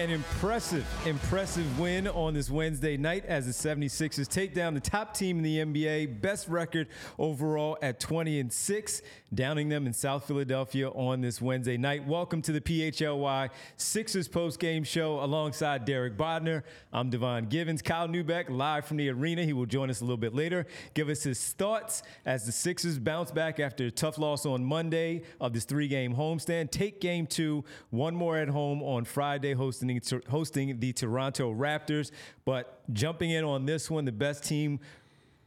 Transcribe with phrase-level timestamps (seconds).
[0.00, 5.12] An impressive, impressive win on this Wednesday night as the 76ers take down the top
[5.12, 9.02] team in the NBA, best record overall at 20 and 6,
[9.34, 12.06] downing them in South Philadelphia on this Wednesday night.
[12.06, 16.62] Welcome to the PHLY Sixers post-game show alongside Derek Bodner.
[16.94, 17.82] I'm Devon Givens.
[17.82, 19.44] Kyle Neubeck live from the arena.
[19.44, 20.66] He will join us a little bit later.
[20.94, 25.24] Give us his thoughts as the Sixers bounce back after a tough loss on Monday
[25.42, 26.70] of this three-game homestand.
[26.70, 29.89] Take game two, one more at home on Friday, hosting
[30.28, 32.10] hosting the Toronto Raptors.
[32.44, 34.80] But jumping in on this one, the best team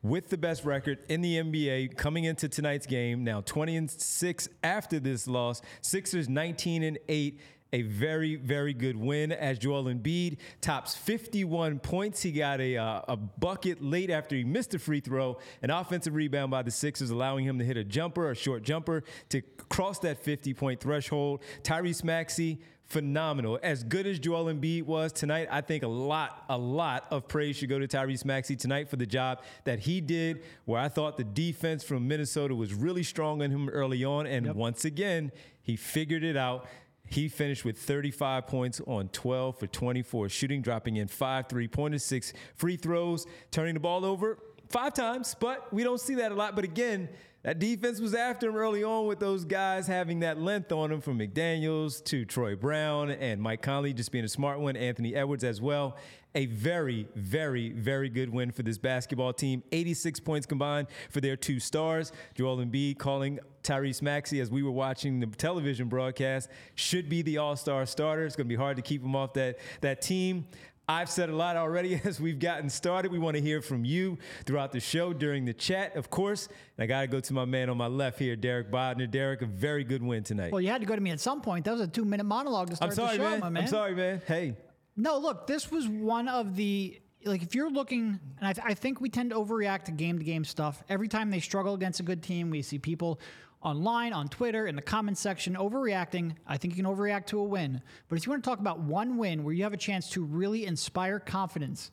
[0.01, 3.23] with the best record in the NBA coming into tonight's game.
[3.23, 5.61] Now 20 and 6 after this loss.
[5.81, 7.39] Sixers 19 and 8
[7.73, 12.21] a very, very good win as Joel Embiid tops 51 points.
[12.21, 16.13] He got a, uh, a bucket late after he missed a free throw, an offensive
[16.13, 19.97] rebound by the Sixers, allowing him to hit a jumper, a short jumper, to cross
[19.99, 21.41] that 50 point threshold.
[21.63, 23.59] Tyrese Maxey, phenomenal.
[23.63, 27.55] As good as Joel Embiid was tonight, I think a lot, a lot of praise
[27.57, 31.17] should go to Tyrese Maxey tonight for the job that he did, where I thought
[31.17, 34.27] the defense from Minnesota was really strong on him early on.
[34.27, 34.55] And yep.
[34.55, 35.31] once again,
[35.61, 36.67] he figured it out.
[37.09, 42.03] He finished with 35 points on 12 for 24 shooting, dropping in five three pointers,
[42.03, 46.35] six free throws, turning the ball over five times, but we don't see that a
[46.35, 46.55] lot.
[46.55, 47.09] But again,
[47.43, 51.01] that defense was after him early on with those guys having that length on them
[51.01, 55.43] from McDaniels to Troy Brown and Mike Conley just being a smart one, Anthony Edwards
[55.43, 55.97] as well.
[56.35, 59.61] A very, very, very good win for this basketball team.
[59.71, 62.11] 86 points combined for their two stars.
[62.33, 67.37] Joel Embiid calling Tyrese Maxey, as we were watching the television broadcast, should be the
[67.37, 68.25] all-star starter.
[68.25, 70.47] It's going to be hard to keep him off that, that team.
[70.87, 73.11] I've said a lot already as we've gotten started.
[73.11, 76.49] We want to hear from you throughout the show during the chat, of course.
[76.77, 79.09] And I got to go to my man on my left here, Derek Bodner.
[79.09, 80.51] Derek, a very good win tonight.
[80.51, 81.65] Well, you had to go to me at some point.
[81.65, 83.39] That was a two minute monologue to start I'm sorry, the show, man.
[83.39, 83.63] my man.
[83.63, 84.21] I'm sorry, man.
[84.27, 84.55] Hey.
[84.95, 88.73] No, look, this was one of the like if you're looking, and I, th- I,
[88.73, 90.83] think we tend to overreact to game to game stuff.
[90.89, 93.19] Every time they struggle against a good team, we see people
[93.63, 96.35] online, on Twitter, in the comments section, overreacting.
[96.45, 97.81] I think you can overreact to a win.
[98.09, 100.23] But if you want to talk about one win where you have a chance to
[100.23, 101.91] really inspire confidence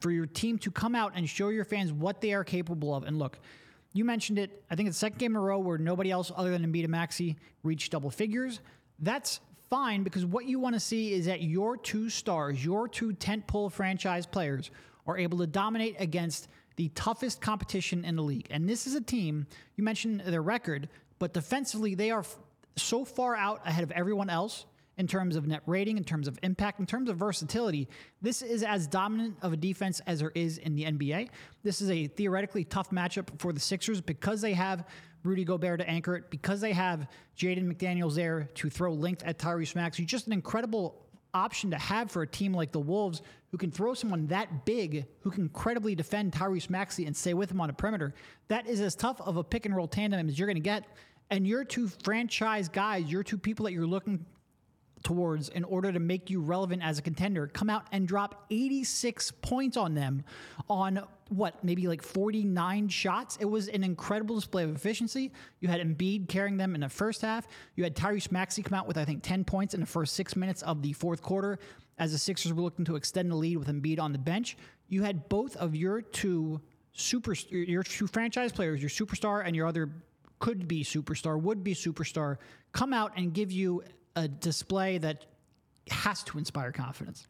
[0.00, 3.04] for your team to come out and show your fans what they are capable of,
[3.04, 3.38] and look,
[3.92, 4.62] you mentioned it.
[4.70, 6.82] I think it's the second game in a row where nobody else other than Embiid
[6.82, 8.60] and Maxey reached double figures.
[8.98, 9.40] That's
[9.70, 13.72] fine because what you want to see is that your two stars, your two tentpole
[13.72, 14.70] franchise players,
[15.06, 18.46] are able to dominate against the toughest competition in the league.
[18.50, 20.88] And this is a team, you mentioned their record,
[21.18, 22.38] but defensively, they are f-
[22.76, 24.66] so far out ahead of everyone else
[24.98, 27.88] in terms of net rating, in terms of impact, in terms of versatility.
[28.22, 31.28] This is as dominant of a defense as there is in the NBA.
[31.62, 34.86] This is a theoretically tough matchup for the Sixers because they have
[35.22, 39.38] Rudy Gobert to anchor it, because they have Jaden McDaniels there to throw length at
[39.38, 39.86] Tyrese Max.
[39.86, 40.04] Maxey.
[40.04, 41.05] Just an incredible
[41.36, 45.06] option to have for a team like the Wolves who can throw someone that big,
[45.20, 48.14] who can credibly defend Tyrese Maxey and stay with him on a perimeter.
[48.48, 50.84] That is as tough of a pick and roll tandem as you're going to get.
[51.30, 54.24] And your two franchise guys, your two people that you're looking
[55.02, 59.30] towards in order to make you relevant as a contender come out and drop 86
[59.42, 60.24] points on them
[60.68, 65.80] on what maybe like 49 shots it was an incredible display of efficiency you had
[65.80, 69.04] Embiid carrying them in the first half you had Tyrese Maxey come out with I
[69.04, 71.58] think 10 points in the first 6 minutes of the fourth quarter
[71.98, 74.56] as the Sixers were looking to extend the lead with Embiid on the bench
[74.88, 76.60] you had both of your two
[76.92, 79.90] super your two franchise players your superstar and your other
[80.38, 82.36] could be superstar would be superstar
[82.72, 83.82] come out and give you
[84.16, 85.26] a display that
[85.90, 87.26] has to inspire confidence.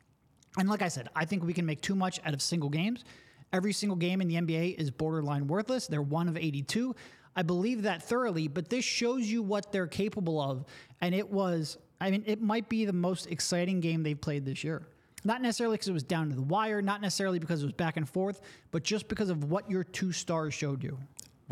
[0.59, 3.05] And like I said, I think we can make too much out of single games.
[3.52, 5.87] Every single game in the NBA is borderline worthless.
[5.87, 6.94] They're one of 82.
[7.37, 10.64] I believe that thoroughly, but this shows you what they're capable of.
[11.00, 14.64] And it was, I mean, it might be the most exciting game they've played this
[14.64, 14.87] year.
[15.25, 17.96] Not necessarily because it was down to the wire, not necessarily because it was back
[17.96, 18.40] and forth,
[18.70, 20.98] but just because of what your two stars showed you.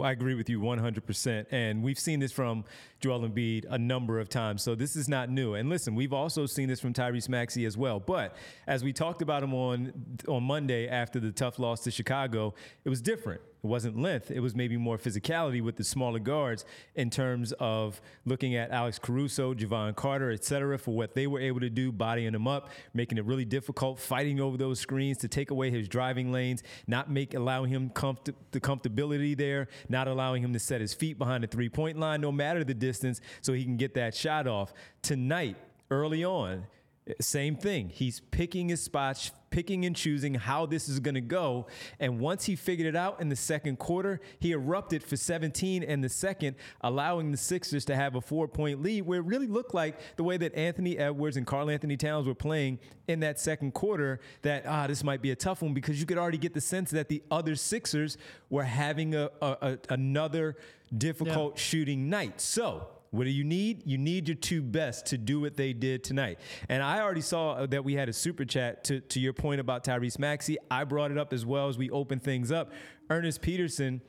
[0.02, 1.46] I agree with you 100%.
[1.50, 2.64] And we've seen this from
[3.00, 4.62] Joel Embiid a number of times.
[4.62, 5.54] So this is not new.
[5.54, 8.00] And listen, we've also seen this from Tyrese Maxey as well.
[8.00, 8.36] But
[8.66, 9.92] as we talked about him on,
[10.26, 12.54] on Monday after the tough loss to Chicago,
[12.84, 14.30] it was different it wasn't length.
[14.30, 18.98] It was maybe more physicality with the smaller guards in terms of looking at Alex
[18.98, 22.68] Caruso, Jevon Carter, et cetera, for what they were able to do, bodying them up,
[22.92, 27.10] making it really difficult, fighting over those screens to take away his driving lanes, not
[27.10, 31.42] make allowing him comfort, the comfortability there, not allowing him to set his feet behind
[31.42, 34.74] the three point line, no matter the distance, so he can get that shot off.
[35.00, 35.56] Tonight,
[35.90, 36.66] early on,
[37.20, 37.90] same thing.
[37.90, 41.66] He's picking his spots, picking and choosing how this is going to go.
[42.00, 46.00] And once he figured it out in the second quarter, he erupted for 17 in
[46.00, 49.74] the second, allowing the Sixers to have a four point lead where it really looked
[49.74, 54.20] like the way that Anthony Edwards and Karl-Anthony Towns were playing in that second quarter
[54.42, 56.90] that, ah, this might be a tough one because you could already get the sense
[56.90, 58.16] that the other Sixers
[58.48, 60.56] were having a, a, a another
[60.96, 61.62] difficult yeah.
[61.62, 62.40] shooting night.
[62.40, 63.82] So, what do you need?
[63.86, 66.40] You need your two best to do what they did tonight.
[66.68, 69.84] And I already saw that we had a super chat to, to your point about
[69.84, 70.56] Tyrese Maxey.
[70.70, 72.72] I brought it up as well as we open things up.
[73.08, 74.00] Ernest Peterson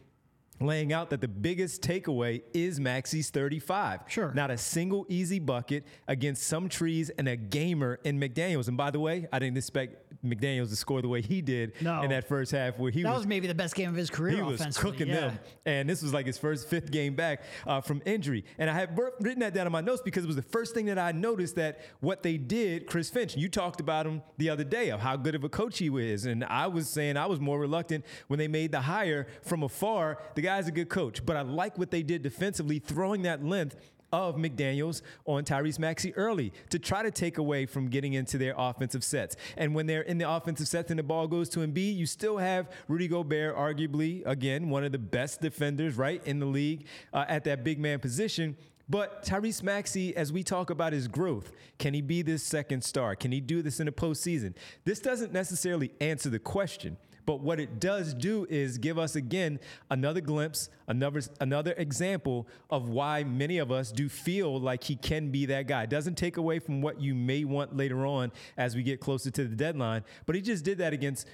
[0.60, 4.02] laying out that the biggest takeaway is Maxey's 35.
[4.08, 4.32] Sure.
[4.34, 8.68] Not a single easy bucket against some trees and a gamer in McDaniels.
[8.68, 12.02] And by the way, I didn't expect McDaniels to score the way he did no.
[12.02, 14.10] in that first half where he that was, was maybe the best game of his
[14.10, 15.16] career he was cooking yeah.
[15.16, 18.74] them and this was like his first fifth game back uh, from injury and i
[18.74, 21.12] have written that down in my notes because it was the first thing that i
[21.12, 25.00] noticed that what they did chris finch you talked about him the other day of
[25.00, 28.04] how good of a coach he is and i was saying i was more reluctant
[28.28, 31.78] when they made the hire from afar the guy's a good coach but i like
[31.78, 33.76] what they did defensively throwing that length
[34.12, 38.54] of McDaniels on Tyrese Maxey early to try to take away from getting into their
[38.58, 39.36] offensive sets.
[39.58, 42.38] And when they're in the offensive sets and the ball goes to Embiid, you still
[42.38, 47.26] have Rudy Gobert, arguably, again, one of the best defenders, right, in the league uh,
[47.28, 48.56] at that big man position.
[48.88, 53.16] But Tyrese Maxey, as we talk about his growth, can he be this second star?
[53.16, 54.54] Can he do this in the postseason?
[54.84, 56.98] This doesn't necessarily answer the question.
[57.26, 62.90] But what it does do is give us again another glimpse, another another example of
[62.90, 65.84] why many of us do feel like he can be that guy.
[65.84, 69.32] It doesn't take away from what you may want later on as we get closer
[69.32, 71.28] to the deadline, but he just did that against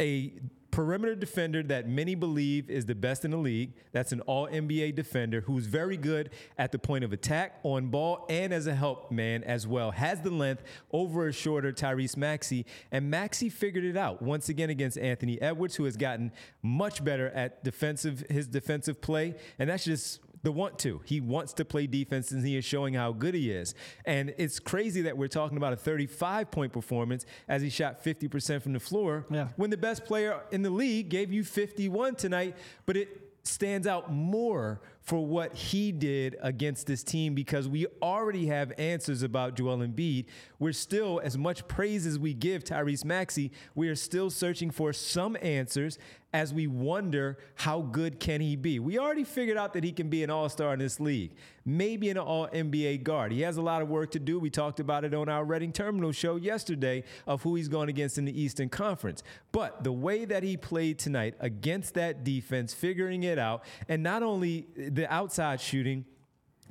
[0.00, 0.32] a
[0.70, 3.72] perimeter defender that many believe is the best in the league.
[3.92, 8.24] That's an all NBA defender who's very good at the point of attack, on ball,
[8.28, 9.90] and as a help man as well.
[9.90, 10.62] Has the length
[10.92, 12.66] over a shorter Tyrese Maxey.
[12.92, 16.32] And Maxey figured it out once again against Anthony Edwards, who has gotten
[16.62, 19.34] much better at defensive his defensive play.
[19.58, 21.00] And that's just the want to.
[21.04, 23.74] He wants to play defense and he is showing how good he is.
[24.04, 28.62] And it's crazy that we're talking about a 35 point performance as he shot 50%
[28.62, 29.48] from the floor yeah.
[29.56, 32.56] when the best player in the league gave you 51 tonight,
[32.86, 38.46] but it stands out more for what he did against this team because we already
[38.46, 40.26] have answers about Joel Embiid.
[40.58, 44.92] We're still, as much praise as we give Tyrese Maxey, we are still searching for
[44.92, 45.98] some answers
[46.32, 48.78] as we wonder how good can he be.
[48.78, 51.32] We already figured out that he can be an all-star in this league,
[51.64, 53.32] maybe an all-NBA guard.
[53.32, 54.38] He has a lot of work to do.
[54.38, 58.16] We talked about it on our Reading Terminal show yesterday of who he's going against
[58.16, 59.24] in the Eastern Conference.
[59.50, 64.22] But the way that he played tonight against that defense, figuring it out, and not
[64.22, 66.04] only the outside shooting.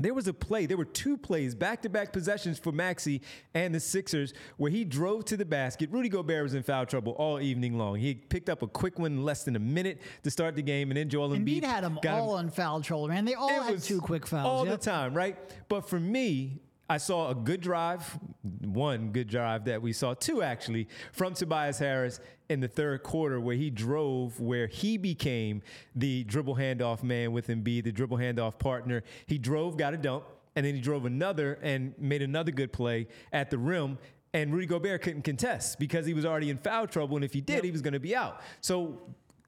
[0.02, 3.22] There was a play, there were two plays, back to back possessions for Maxey
[3.54, 5.90] and the Sixers, where he drove to the basket.
[5.92, 7.98] Rudy Gobert was in foul trouble all evening long.
[7.98, 10.90] He picked up a quick one in less than a minute to start the game,
[10.90, 12.46] and then Joel Embiid, Embiid had them all him.
[12.46, 13.26] in foul trouble, man.
[13.26, 14.46] They all had two quick fouls.
[14.46, 14.80] All yep.
[14.80, 15.38] the time, right?
[15.68, 18.18] But for me, I saw a good drive,
[18.62, 22.20] one good drive that we saw, two actually, from Tobias Harris
[22.50, 25.62] in the third quarter where he drove, where he became
[25.96, 29.04] the dribble handoff man with Embiid, the dribble handoff partner.
[29.28, 33.08] He drove, got a dump, and then he drove another and made another good play
[33.32, 34.00] at the rim.
[34.34, 37.42] And Rudy Gobert couldn't contest because he was already in foul trouble, and if he
[37.42, 37.64] did, yep.
[37.66, 38.42] he was going to be out.
[38.62, 39.00] So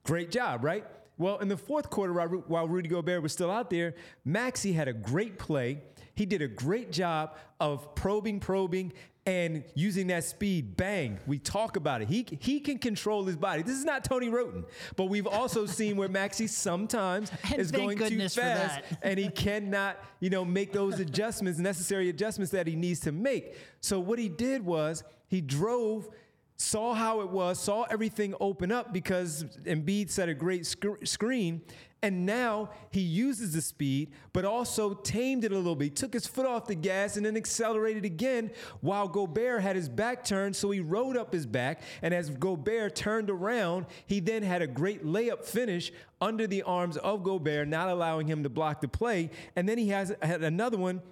[0.04, 0.86] great job, right?
[1.18, 3.96] Well, in the fourth quarter, while Rudy Gobert was still out there,
[4.26, 5.82] Maxey had a great play
[6.16, 8.94] he did a great job of probing, probing,
[9.26, 10.76] and using that speed.
[10.76, 11.20] Bang.
[11.28, 12.08] We talk about it.
[12.08, 13.62] He, he can control his body.
[13.62, 14.66] This is not Tony Wroten,
[14.96, 20.30] but we've also seen where Maxey sometimes is going too fast and he cannot, you
[20.30, 23.56] know, make those adjustments, necessary adjustments that he needs to make.
[23.80, 26.10] So what he did was he drove
[26.58, 31.62] saw how it was, saw everything open up because Embiid set a great sc- screen,
[32.04, 35.86] and now he uses the speed, but also tamed it a little bit.
[35.86, 39.88] He took his foot off the gas and then accelerated again while Gobert had his
[39.88, 40.56] back turned.
[40.56, 41.82] So he rode up his back.
[42.02, 46.98] And as Gobert turned around, he then had a great layup finish under the arms
[46.98, 49.30] of Gobert, not allowing him to block the play.
[49.56, 51.04] And then he has had another one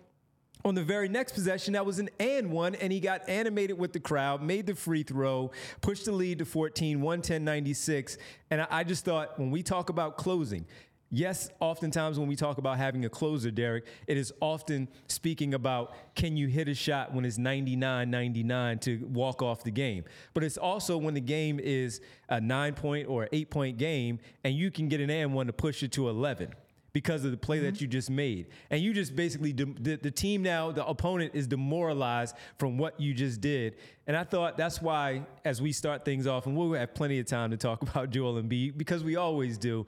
[0.66, 3.94] On the very next possession, that was an and one, and he got animated with
[3.94, 8.18] the crowd, made the free throw, pushed the lead to 14, 110 96.
[8.52, 10.66] And I, just thought when we talk about closing,
[11.12, 15.96] Yes, oftentimes when we talk about having a closer, Derek, it is often speaking about
[16.14, 20.04] can you hit a shot when it's 99 99 to walk off the game.
[20.36, 22.00] But it's also when the game is
[22.30, 25.54] a nine point or eight point game and you can get an and one to
[25.54, 26.54] push it to 11
[27.00, 27.68] because of the play mm-hmm.
[27.68, 28.48] that you just made.
[28.70, 33.14] And you just basically, the, the team now, the opponent is demoralized from what you
[33.14, 33.78] just did.
[34.06, 37.26] And I thought that's why, as we start things off, and we'll have plenty of
[37.26, 39.88] time to talk about Joel Embiid because we always do.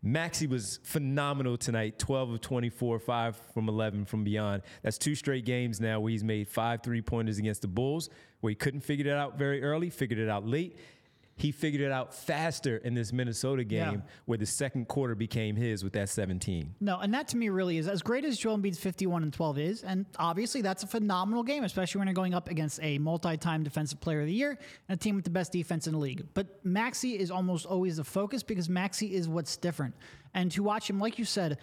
[0.00, 4.62] Maxey was phenomenal tonight 12 of 24, 5 from 11 from beyond.
[4.82, 8.10] That's two straight games now where he's made five three pointers against the Bulls,
[8.42, 10.78] where he couldn't figure it out very early, figured it out late
[11.36, 14.00] he figured it out faster in this Minnesota game yeah.
[14.26, 16.76] where the second quarter became his with that 17.
[16.80, 19.58] No, and that to me really is as great as Joel Embiid's 51 and 12
[19.58, 23.64] is, and obviously that's a phenomenal game, especially when you're going up against a multi-time
[23.64, 26.24] defensive player of the year and a team with the best defense in the league.
[26.34, 29.94] But Maxey is almost always the focus because Maxey is what's different.
[30.34, 31.58] And to watch him, like you said,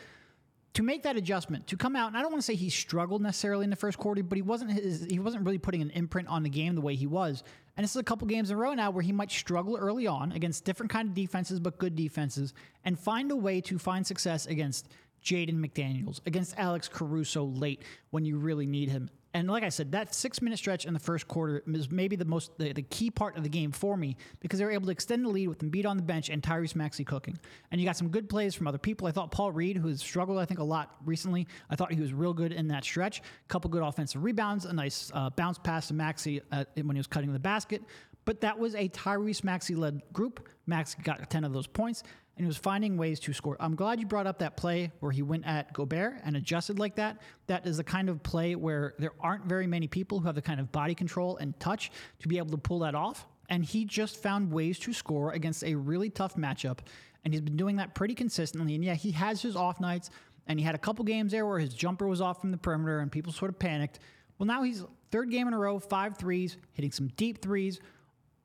[0.74, 3.22] to make that adjustment, to come out, and I don't want to say he struggled
[3.22, 6.30] necessarily in the first quarter, but he wasn't his, he wasn't really putting an imprint
[6.30, 7.44] on the game the way he was.
[7.78, 10.08] And this is a couple games in a row now where he might struggle early
[10.08, 14.06] on against different kind of defenses, but good defenses, and find a way to find
[14.06, 14.90] success against
[15.24, 19.10] Jaden McDaniels, against Alex Caruso late when you really need him.
[19.34, 22.26] And like I said, that six minute stretch in the first quarter is maybe the
[22.26, 24.92] most the, the, key part of the game for me because they were able to
[24.92, 27.38] extend the lead with Embiid on the bench and Tyrese Maxey cooking.
[27.72, 29.08] And you got some good plays from other people.
[29.08, 32.02] I thought Paul Reed, who has struggled I think a lot recently, I thought he
[32.02, 33.20] was real good in that stretch.
[33.20, 37.00] A couple good offensive rebounds, a nice uh, bounce pass to Maxey uh, when he
[37.00, 37.82] was cutting the basket.
[38.26, 40.48] But that was a Tyrese Maxey led group.
[40.68, 42.04] Maxey got 10 of those points
[42.38, 43.58] and he was finding ways to score.
[43.60, 46.96] I'm glad you brought up that play where he went at Gobert and adjusted like
[46.96, 47.22] that.
[47.48, 50.42] That is the kind of play where there aren't very many people who have the
[50.42, 53.28] kind of body control and touch to be able to pull that off.
[53.50, 56.80] And he just found ways to score against a really tough matchup.
[57.24, 58.76] And he's been doing that pretty consistently.
[58.76, 60.10] And yeah, he has his off nights.
[60.48, 63.00] And he had a couple games there where his jumper was off from the perimeter
[63.00, 64.00] and people sort of panicked.
[64.38, 67.80] Well, now he's third game in a row, five threes, hitting some deep threes,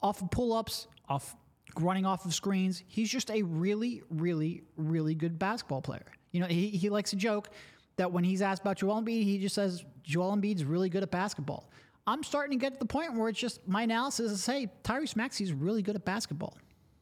[0.03, 1.35] off of pull ups, off
[1.81, 2.83] running off of screens.
[2.87, 6.07] He's just a really, really, really good basketball player.
[6.33, 7.51] You know, he, he likes a joke
[7.97, 11.11] that when he's asked about Joel Embiid, he just says Joel Embiid's really good at
[11.11, 11.71] basketball.
[12.07, 15.17] I'm starting to get to the point where it's just my analysis is, hey, Tyrese
[15.17, 16.57] Maxey's really good at basketball.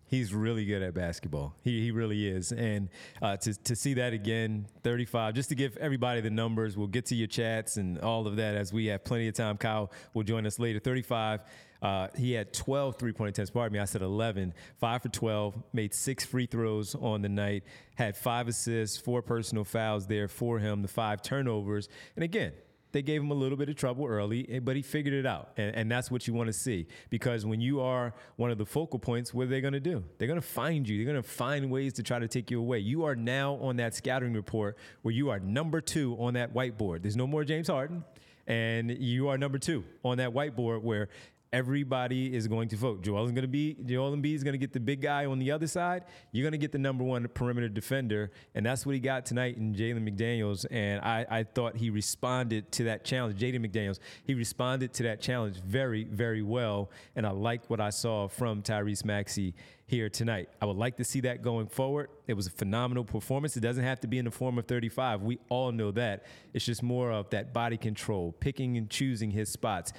[0.07, 1.55] He's really good at basketball.
[1.63, 2.53] He, he really is.
[2.53, 2.89] And
[3.23, 7.07] uh, to, to see that again, 35, just to give everybody the numbers, we'll get
[7.07, 9.57] to your chats and all of that as we have plenty of time.
[9.57, 10.79] Kyle will join us later.
[10.79, 11.43] 35
[11.85, 13.51] uh, he had 12 three point attempts.
[13.51, 14.55] Pardon me, I said 11.
[14.79, 17.63] Five for 12, made six free throws on the night,
[17.95, 21.91] had five assists, four personal fouls there for him, the five turnovers.
[22.17, 22.53] And again,
[22.95, 25.51] they gave him a little bit of trouble early, eh, but he figured it out.
[25.59, 26.87] And, and that's what you want to see.
[27.11, 30.03] Because when you are one of the focal points, what are they going to do?
[30.17, 30.97] They're going to find you.
[30.97, 32.79] They're going to find ways to try to take you away.
[32.79, 37.03] You are now on that scattering report where you are number two on that whiteboard.
[37.03, 38.05] There's no more James Harden
[38.47, 41.09] and you are number two on that whiteboard where
[41.55, 43.01] everybody is going to vote.
[43.01, 45.39] Joel is going to be Joel Embiid is going to get the big guy on
[45.39, 46.03] the other side.
[46.33, 49.57] You're going to get the number one perimeter defender, and that's what he got tonight
[49.57, 50.67] in Jalen McDaniels.
[50.69, 53.41] And I, I thought he responded to that challenge.
[53.41, 57.91] Jaden McDaniels, he responded to that challenge very, very well, and I like what I
[57.91, 59.55] saw from Tyrese Maxey
[59.87, 60.49] here tonight.
[60.61, 62.09] I would like to see that going forward.
[62.27, 63.57] It was a phenomenal performance.
[63.57, 65.23] It doesn't have to be in the form of 35.
[65.23, 66.25] We all know that.
[66.53, 69.93] It's just more of that body control, picking and choosing his spots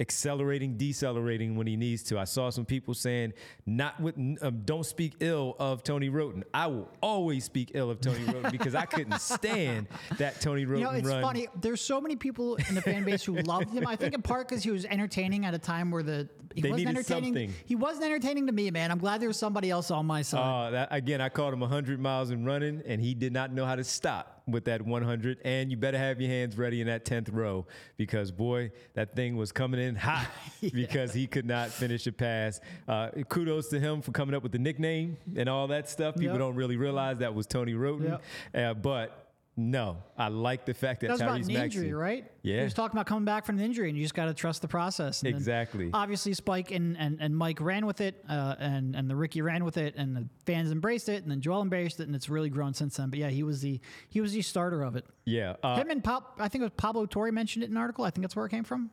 [0.00, 2.18] accelerating, decelerating when he needs to.
[2.18, 3.34] I saw some people saying,
[3.66, 8.00] "Not with, um, don't speak ill of Tony Wroten." I will always speak ill of
[8.00, 11.22] Tony Wroten because I couldn't stand that Tony Wroten You know, it's run.
[11.22, 11.48] funny.
[11.60, 13.86] There's so many people in the fan base who loved him.
[13.86, 16.70] I think in part because he was entertaining at a time where the he they
[16.70, 17.34] wasn't entertaining.
[17.34, 17.54] Something.
[17.64, 18.90] He wasn't entertaining to me, man.
[18.90, 20.74] I'm glad there was somebody else on my side.
[20.74, 23.76] Uh, again, I called him 100 miles and running, and he did not know how
[23.76, 27.28] to stop with that 100, and you better have your hands ready in that 10th
[27.32, 30.26] row because, boy, that thing was coming in hot
[30.60, 30.70] yeah.
[30.72, 32.60] because he could not finish a pass.
[32.88, 36.14] Uh, kudos to him for coming up with the nickname and all that stuff.
[36.14, 36.38] People yep.
[36.38, 38.08] don't really realize that was Tony Wroten.
[38.08, 38.22] Yep.
[38.54, 39.21] Uh, but
[39.56, 42.24] no, I like the fact that, that was Tyrese about an Maxey, injury, right?
[42.40, 44.34] Yeah, he was talking about coming back from an injury, and you just got to
[44.34, 45.22] trust the process.
[45.22, 45.90] And exactly.
[45.92, 49.62] Obviously, Spike and, and, and Mike ran with it, uh, and and the Ricky ran
[49.64, 52.48] with it, and the fans embraced it, and then Joel embraced it, and it's really
[52.48, 53.10] grown since then.
[53.10, 53.78] But yeah, he was the
[54.08, 55.04] he was the starter of it.
[55.26, 56.38] Yeah, uh, him and Pop.
[56.38, 58.04] I think it was Pablo Torre mentioned it in an article.
[58.04, 58.90] I think that's where it came from.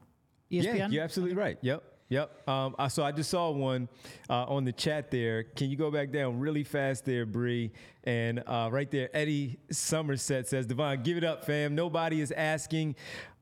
[0.51, 0.63] ESPN.
[0.75, 1.57] Yeah, you're absolutely right.
[1.61, 1.83] Yep.
[2.09, 2.47] Yep.
[2.49, 3.87] Um, I, so I just saw one
[4.29, 5.43] uh, on the chat there.
[5.43, 7.71] Can you go back down really fast there, Bree?
[8.03, 11.75] And uh, right there, Eddie Somerset says, Devon, give it up, fam.
[11.75, 12.95] Nobody is asking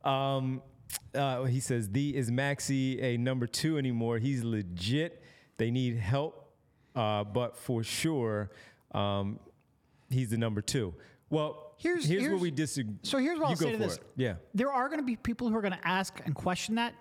[0.03, 0.61] Um,
[1.13, 4.19] uh, he says, "The is Maxey a number two anymore?
[4.19, 5.21] He's legit.
[5.57, 6.49] They need help,
[6.95, 8.51] uh, but for sure,
[8.93, 9.39] um,
[10.09, 10.93] he's the number two.
[11.29, 12.95] Well, Here's- here's, here's- where we disagree.
[13.03, 13.95] So here's what you I'll say to this.
[13.97, 14.03] it.
[14.15, 14.35] Yeah.
[14.53, 16.93] There are going to be people who are going to ask and question that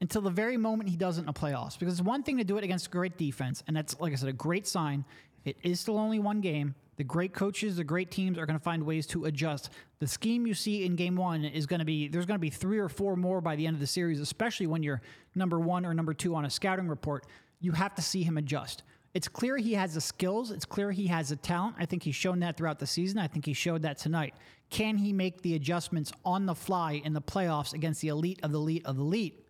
[0.00, 1.78] until the very moment he doesn't in the playoffs.
[1.78, 4.28] Because it's one thing to do it against great defense, and that's, like I said,
[4.28, 5.04] a great sign.
[5.44, 6.74] It is still only one game.
[6.96, 9.70] The great coaches, the great teams are going to find ways to adjust.
[10.00, 12.50] The scheme you see in game one is going to be, there's going to be
[12.50, 15.00] three or four more by the end of the series, especially when you're
[15.34, 17.24] number one or number two on a scouting report.
[17.60, 18.82] You have to see him adjust.
[19.14, 20.50] It's clear he has the skills.
[20.50, 21.76] It's clear he has the talent.
[21.78, 23.18] I think he's shown that throughout the season.
[23.18, 24.34] I think he showed that tonight.
[24.68, 28.52] Can he make the adjustments on the fly in the playoffs against the elite of
[28.52, 29.46] the elite of the elite?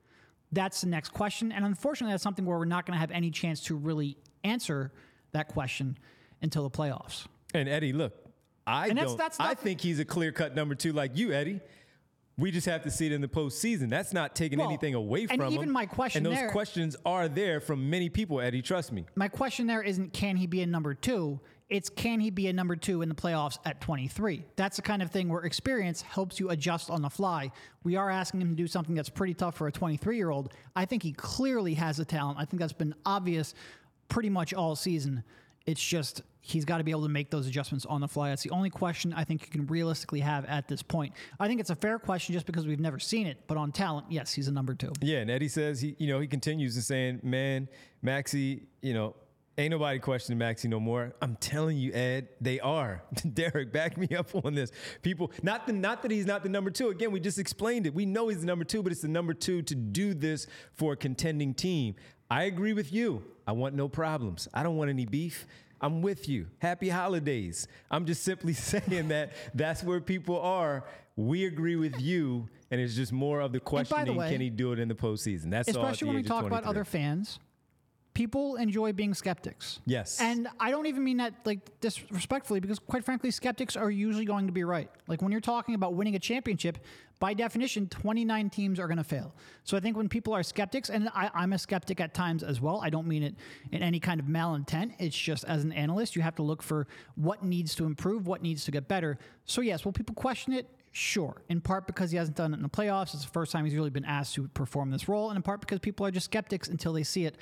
[0.53, 1.53] That's the next question.
[1.53, 4.93] And unfortunately, that's something where we're not going to have any chance to really answer
[5.33, 5.97] that question
[6.43, 7.27] until the playoffs.
[7.55, 8.13] And Eddie, look,
[8.67, 9.19] I And that's- don't.
[9.19, 11.61] that's I think he's a clear cut number two, like you, Eddie.
[12.37, 13.91] We just have to see it in the postseason.
[13.91, 15.41] That's not taking Well, anything away from.
[15.43, 15.73] and even him.
[15.73, 18.63] my question and those there- questions are there from many people, Eddie.
[18.63, 19.05] Trust me.
[19.15, 21.39] My question there isn't can he be a number two?
[21.71, 24.45] It's can he be a number two in the playoffs at 23?
[24.57, 27.53] That's the kind of thing where experience helps you adjust on the fly.
[27.85, 30.53] We are asking him to do something that's pretty tough for a 23 year old.
[30.75, 32.39] I think he clearly has the talent.
[32.41, 33.55] I think that's been obvious
[34.09, 35.23] pretty much all season.
[35.65, 38.31] It's just he's got to be able to make those adjustments on the fly.
[38.31, 41.13] That's the only question I think you can realistically have at this point.
[41.39, 44.07] I think it's a fair question just because we've never seen it, but on talent,
[44.11, 44.93] yes, he's a number two.
[45.01, 47.69] Yeah, and Eddie says he, you know, he continues to saying, "Man,
[48.03, 49.15] Maxey, you know,
[49.61, 53.03] ain't nobody questioning Maxey no more." I'm telling you, Ed, they are.
[53.35, 54.73] Derek, back me up on this.
[55.03, 56.89] People, not the, not that he's not the number two.
[56.89, 57.95] Again, we just explained it.
[57.95, 60.95] We know he's the number two, but it's the number two to do this for
[60.95, 61.95] a contending team.
[62.31, 63.25] I agree with you.
[63.47, 64.49] I want no problems.
[64.55, 65.47] I don't want any beef.
[65.81, 66.47] I'm with you.
[66.59, 67.67] Happy holidays.
[67.91, 70.85] I'm just simply saying that that's where people are.
[71.17, 74.41] We agree with you, and it's just more of the by the questioning way, can
[74.41, 75.51] he do it in the postseason?
[75.51, 75.85] That's all.
[75.85, 77.39] at especially the when we talk about other fans
[78.15, 80.21] people enjoy being skeptics Yes.
[80.21, 84.47] and i don't even mean that like disrespectfully because quite frankly skeptics are usually going
[84.47, 86.79] to be right like when you're talking about winning a championship
[87.21, 90.91] by definition 29 teams are going to fail so i think when people are skeptics
[90.91, 93.35] and I, i'm a skeptic at times as well i don't mean it
[93.71, 96.89] in any kind of malintent it's just as an analyst you have to look for
[97.15, 100.69] what needs to improve what needs to get better so yes will people question it
[100.93, 101.41] Sure.
[101.49, 103.15] In part because he hasn't done it in the playoffs.
[103.15, 105.31] It's the first time he's really been asked to perform this role.
[105.31, 107.37] And in part because people are just skeptics until they see it.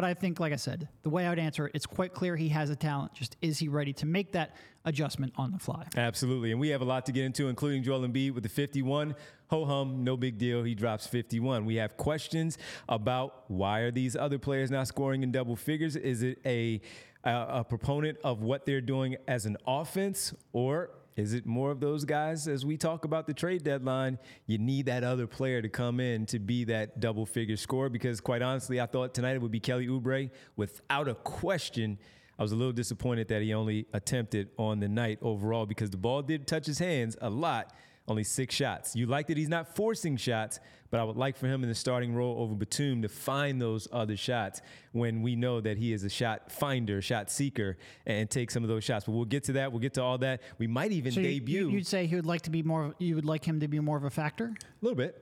[0.00, 2.34] But I think, like I said, the way I would answer it, it's quite clear
[2.34, 3.12] he has a talent.
[3.12, 5.84] Just is he ready to make that adjustment on the fly?
[5.94, 6.52] Absolutely.
[6.52, 9.14] And we have a lot to get into, including Joel Embiid with the 51.
[9.48, 10.62] Ho hum, no big deal.
[10.62, 11.66] He drops 51.
[11.66, 12.56] We have questions
[12.88, 15.96] about why are these other players not scoring in double figures?
[15.96, 16.80] Is it a,
[17.22, 21.80] a, a proponent of what they're doing as an offense, or is it more of
[21.80, 24.18] those guys as we talk about the trade deadline?
[24.46, 28.20] You need that other player to come in to be that double figure scorer because,
[28.20, 31.98] quite honestly, I thought tonight it would be Kelly Oubre without a question.
[32.38, 35.98] I was a little disappointed that he only attempted on the night overall because the
[35.98, 37.74] ball did touch his hands a lot,
[38.10, 38.96] only six shots.
[38.96, 40.58] You like that he's not forcing shots,
[40.90, 43.86] but I would like for him in the starting role over Batum to find those
[43.92, 48.50] other shots when we know that he is a shot finder, shot seeker, and take
[48.50, 49.04] some of those shots.
[49.04, 49.70] But we'll get to that.
[49.70, 50.42] We'll get to all that.
[50.58, 52.96] We might even So debut You, would say he would like to be more.
[52.98, 54.46] You would like him to be more of a factor.
[54.46, 55.14] a little bit,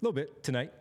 [0.00, 0.72] a little bit tonight.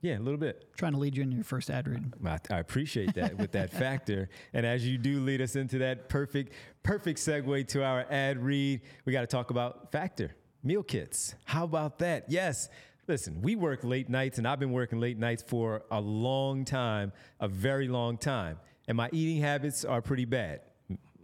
[0.00, 0.72] Yeah, a little bit.
[0.76, 2.12] Trying to lead you into your first ad read.
[2.24, 4.28] I, I appreciate that with that factor.
[4.52, 6.52] And as you do lead us into that perfect,
[6.84, 11.34] perfect segue to our ad read, we got to talk about factor meal kits.
[11.44, 12.24] How about that?
[12.28, 12.68] Yes.
[13.06, 17.12] Listen, we work late nights, and I've been working late nights for a long time,
[17.40, 18.58] a very long time.
[18.86, 20.60] And my eating habits are pretty bad.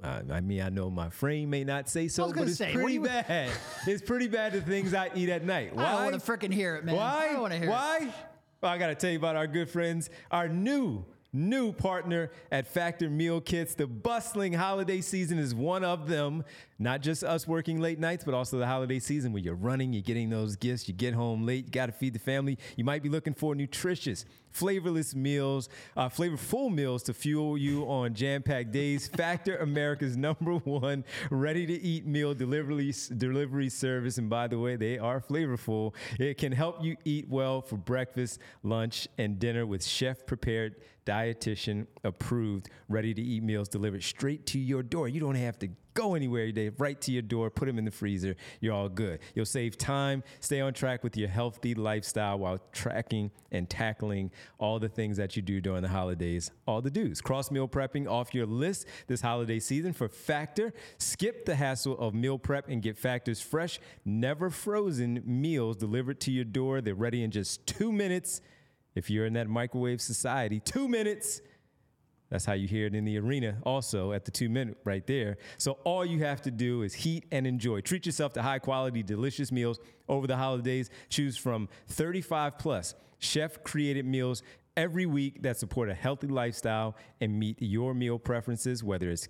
[0.03, 2.73] Mm, I I mean, I know my frame may not say so, but it's say,
[2.73, 3.51] pretty you- bad.
[3.87, 5.75] it's pretty bad the things I eat at night.
[5.75, 5.85] Why?
[5.85, 6.97] I want to freaking hear it, man.
[6.97, 7.27] Why?
[7.29, 7.73] I don't want to hear it.
[7.73, 8.14] Why?
[8.62, 12.66] Well, I got to tell you about our good friends, our new, new partner at
[12.66, 13.75] Factor Meal Kits.
[13.75, 16.44] The bustling holiday season is one of them.
[16.78, 20.02] Not just us working late nights, but also the holiday season where you're running, you're
[20.02, 22.58] getting those gifts, you get home late, you got to feed the family.
[22.76, 28.14] You might be looking for nutritious, flavorless meals, uh, flavorful meals to fuel you on
[28.14, 29.06] jam-packed days.
[29.14, 35.20] Factor America's number one ready-to-eat meal delivery delivery service, and by the way, they are
[35.20, 35.94] flavorful.
[36.18, 43.42] It can help you eat well for breakfast, lunch, and dinner with chef-prepared, dietitian-approved, ready-to-eat
[43.44, 45.08] meals delivered straight to your door.
[45.08, 47.85] You don't have to go anywhere every day, right to your door, put them in
[47.85, 48.37] the freezer.
[48.61, 49.20] You're all good.
[49.35, 54.78] You'll save time, stay on track with your healthy lifestyle while tracking and tackling all
[54.78, 57.20] the things that you do during the holidays, all the do's.
[57.20, 60.72] Cross meal prepping off your list this holiday season for Factor.
[60.98, 66.30] Skip the hassle of meal prep and get Factor's fresh, never frozen meals delivered to
[66.30, 66.80] your door.
[66.80, 68.40] They're ready in just two minutes.
[68.94, 71.40] If you're in that microwave society, two minutes.
[72.35, 75.37] That's how you hear it in the arena, also at the two minute right there.
[75.57, 77.81] So all you have to do is heat and enjoy.
[77.81, 80.90] Treat yourself to high quality, delicious meals over the holidays.
[81.09, 84.42] Choose from 35 plus chef created meals
[84.77, 89.29] every week that support a healthy lifestyle and meet your meal preferences, whether it's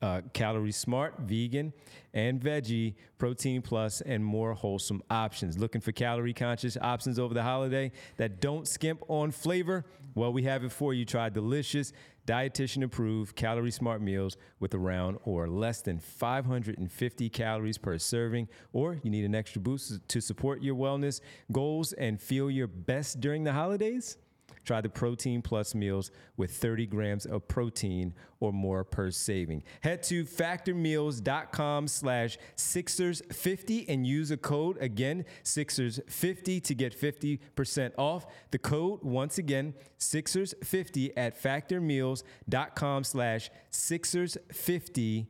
[0.00, 1.72] uh, calorie smart, vegan,
[2.14, 5.58] and veggie, protein plus, and more wholesome options.
[5.58, 9.84] Looking for calorie conscious options over the holiday that don't skimp on flavor?
[10.14, 11.04] Well, we have it for you.
[11.04, 11.92] Try delicious,
[12.26, 18.48] dietitian approved, calorie smart meals with around or less than 550 calories per serving.
[18.72, 23.20] Or you need an extra boost to support your wellness goals and feel your best
[23.20, 24.18] during the holidays?
[24.64, 29.62] Try the Protein Plus meals with 30 grams of protein or more per saving.
[29.82, 38.26] Head to factormeals.com slash Sixers50 and use a code, again, Sixers50 to get 50% off.
[38.50, 45.26] The code, once again, Sixers50 at factormeals.com slash Sixers50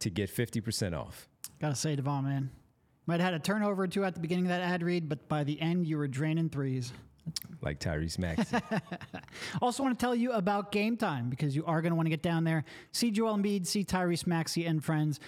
[0.00, 1.28] to get 50% off.
[1.60, 2.50] Gotta say, Devon, man.
[3.06, 5.28] Might have had a turnover or two at the beginning of that ad read, but
[5.28, 6.92] by the end, you were draining threes.
[7.62, 8.58] Like Tyrese Maxey.
[9.62, 12.10] Also, want to tell you about Game Time because you are going to want to
[12.10, 15.20] get down there, see Joel Embiid, see Tyrese Maxey and friends.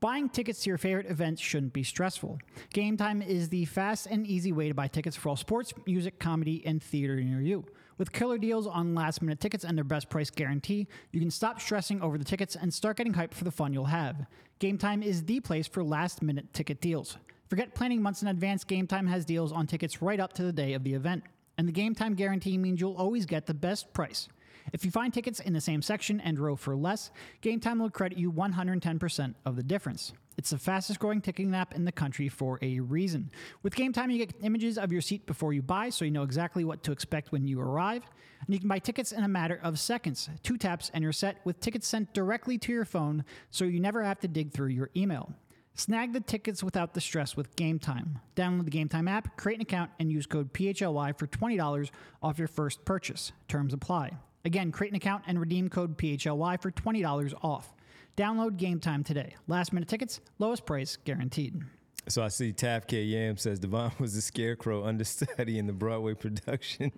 [0.00, 2.38] Buying tickets to your favorite events shouldn't be stressful.
[2.72, 6.18] Game Time is the fast and easy way to buy tickets for all sports, music,
[6.20, 7.64] comedy, and theater near you.
[7.98, 11.60] With killer deals on last minute tickets and their best price guarantee, you can stop
[11.60, 14.26] stressing over the tickets and start getting hyped for the fun you'll have.
[14.60, 17.16] Game Time is the place for last minute ticket deals.
[17.48, 20.52] Forget planning months in advance, Game Time has deals on tickets right up to the
[20.52, 21.24] day of the event.
[21.58, 24.28] And the game time guarantee means you'll always get the best price.
[24.72, 27.90] If you find tickets in the same section and row for less, Game Time will
[27.90, 30.12] credit you 110% of the difference.
[30.36, 33.30] It's the fastest growing ticketing app in the country for a reason.
[33.62, 36.22] With Game Time, you get images of your seat before you buy, so you know
[36.22, 38.04] exactly what to expect when you arrive.
[38.44, 40.28] And you can buy tickets in a matter of seconds.
[40.42, 44.04] Two taps and you're set with tickets sent directly to your phone, so you never
[44.04, 45.32] have to dig through your email.
[45.74, 48.18] Snag the tickets without the stress with Game Time.
[48.34, 51.90] Download the Game Time app, create an account, and use code PHLY for $20
[52.22, 53.32] off your first purchase.
[53.46, 54.10] Terms apply.
[54.44, 57.74] Again, create an account and redeem code PHLY for $20 off.
[58.16, 59.36] Download Game Time today.
[59.46, 61.62] Last minute tickets, lowest price guaranteed.
[62.08, 63.02] So I see Tav K.
[63.02, 66.90] Yam says Devon was the scarecrow understudy in the Broadway production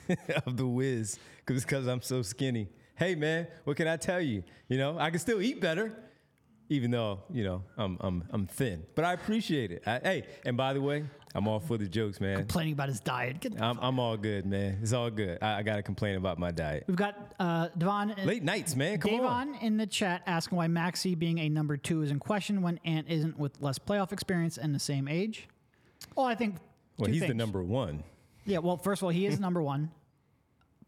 [0.46, 2.68] of The Wiz because I'm so skinny.
[2.94, 4.42] Hey man, what can I tell you?
[4.68, 5.96] You know, I can still eat better,
[6.68, 8.84] even though you know I'm I'm I'm thin.
[8.94, 9.82] But I appreciate it.
[9.86, 11.04] I, hey, and by the way,
[11.34, 12.36] I'm all for the jokes, man.
[12.36, 13.44] Complaining about his diet.
[13.60, 14.78] I'm I'm all good, man.
[14.82, 15.38] It's all good.
[15.42, 16.84] I, I got to complain about my diet.
[16.86, 18.14] We've got uh, Devon.
[18.24, 18.98] Late nights, man.
[18.98, 19.18] Come on.
[19.20, 22.80] Davon in the chat asking why Maxey being a number two is in question when
[22.84, 25.48] Ant isn't with less playoff experience and the same age.
[26.14, 26.56] Well, I think.
[26.98, 28.02] Well, he's the number one.
[28.44, 29.90] Yeah, well, first of all, he is number one.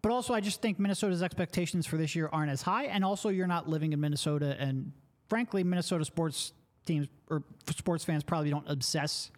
[0.03, 2.85] But also, I just think Minnesota's expectations for this year aren't as high.
[2.85, 4.57] And also, you're not living in Minnesota.
[4.59, 4.93] And
[5.31, 6.53] frankly, Minnesota sports
[6.85, 7.43] teams or
[7.75, 9.31] sports fans probably don't obsess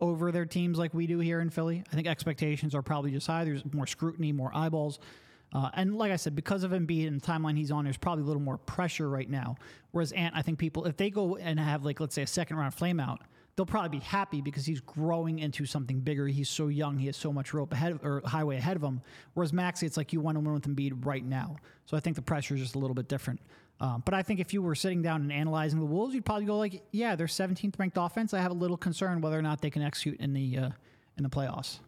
[0.00, 1.84] over their teams like we do here in Philly.
[1.92, 3.44] I think expectations are probably just high.
[3.44, 4.98] There's more scrutiny, more eyeballs.
[5.52, 8.22] Uh, and like I said, because of Embiid and the timeline he's on, there's probably
[8.22, 9.56] a little more pressure right now.
[9.92, 12.56] Whereas Ant, I think people, if they go and have like, let's say a second
[12.56, 13.22] round flame out,
[13.56, 16.28] they'll probably be happy because he's growing into something bigger.
[16.28, 19.00] He's so young, he has so much rope ahead of, or highway ahead of him.
[19.34, 21.56] Whereas Maxey, it's like you want to win with Embiid right now.
[21.86, 23.40] So I think the pressure is just a little bit different.
[23.80, 26.46] Um, but I think if you were sitting down and analyzing the Wolves, you'd probably
[26.46, 28.34] go like, yeah, they're 17th ranked offense.
[28.34, 30.70] I have a little concern whether or not they can execute in the uh,
[31.16, 31.78] in the playoffs.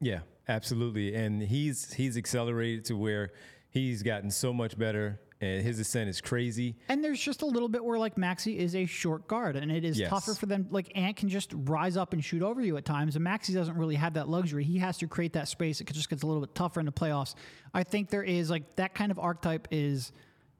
[0.00, 1.14] Yeah, absolutely.
[1.14, 3.32] And he's he's accelerated to where
[3.70, 6.76] he's gotten so much better, and his ascent is crazy.
[6.88, 9.84] And there's just a little bit where like Maxey is a short guard, and it
[9.84, 10.10] is Yes.
[10.10, 10.66] tougher for them.
[10.70, 13.76] Like Ant can just rise up and shoot over you at times, and Maxey doesn't
[13.76, 14.64] really have that luxury.
[14.64, 15.80] He has to create that space.
[15.80, 17.34] It just gets a little bit tougher in the playoffs.
[17.72, 20.12] I think there is like that kind of archetype is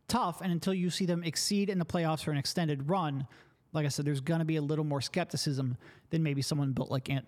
[0.08, 3.26] tough, and until you see them exceed in the playoffs for an extended run,
[3.72, 5.76] like I said, there's going to be a little more skepticism
[6.10, 7.26] than maybe someone built like Ant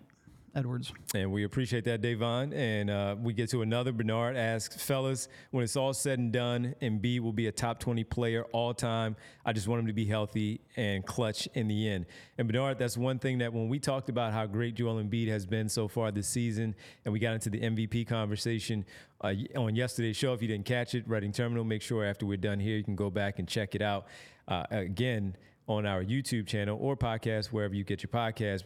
[0.53, 0.91] Edwards.
[1.15, 2.51] And we appreciate that, Davon.
[2.53, 3.91] And uh, we get to another.
[3.91, 7.79] Bernard asks, fellas, when it's all said and done, and Embiid will be a top
[7.79, 9.15] 20 player all time.
[9.45, 12.05] I just want him to be healthy and clutch in the end.
[12.37, 15.45] And Bernard, that's one thing that when we talked about how great Joel Embiid has
[15.45, 18.85] been so far this season, and we got into the MVP conversation
[19.21, 20.33] uh, on yesterday's show.
[20.33, 22.95] If you didn't catch it, Reading Terminal, make sure after we're done here, you can
[22.95, 24.07] go back and check it out.
[24.47, 25.35] Uh, again,
[25.67, 28.63] on our YouTube channel or podcast, wherever you get your podcast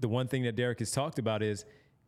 [0.00, 1.64] the one thing that Derek has talked about is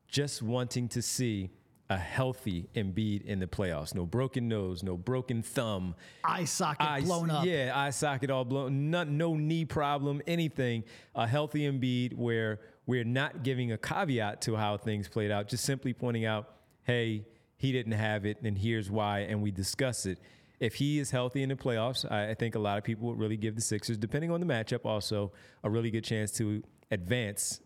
[0.08, 1.50] just wanting to see
[1.90, 3.94] a healthy Embiid in the playoffs.
[3.94, 7.44] No broken nose, no broken thumb, eye socket eye, blown up.
[7.44, 8.90] Yeah, eye socket all blown.
[8.90, 10.84] Not, no knee problem, anything.
[11.14, 15.64] A healthy Embiid where we're not giving a caveat to how things played out, just
[15.64, 17.26] simply pointing out, hey,
[17.56, 20.18] he didn't have it, and here's why, and we discuss it.
[20.58, 23.18] If he is healthy in the playoffs, I, I think a lot of people would
[23.18, 27.60] really give the Sixers, depending on the matchup, also a really good chance to advance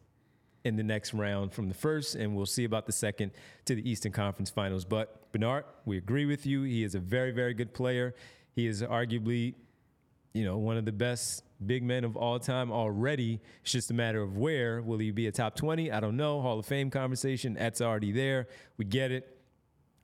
[0.66, 3.30] in the next round from the first, and we'll see about the second
[3.66, 4.84] to the Eastern Conference Finals.
[4.84, 6.64] But Bernard, we agree with you.
[6.64, 8.16] He is a very, very good player.
[8.56, 9.54] He is arguably,
[10.34, 13.40] you know, one of the best big men of all time already.
[13.62, 14.82] It's just a matter of where.
[14.82, 15.92] Will he be a top 20?
[15.92, 16.42] I don't know.
[16.42, 17.54] Hall of Fame conversation.
[17.54, 18.48] That's already there.
[18.76, 19.38] We get it.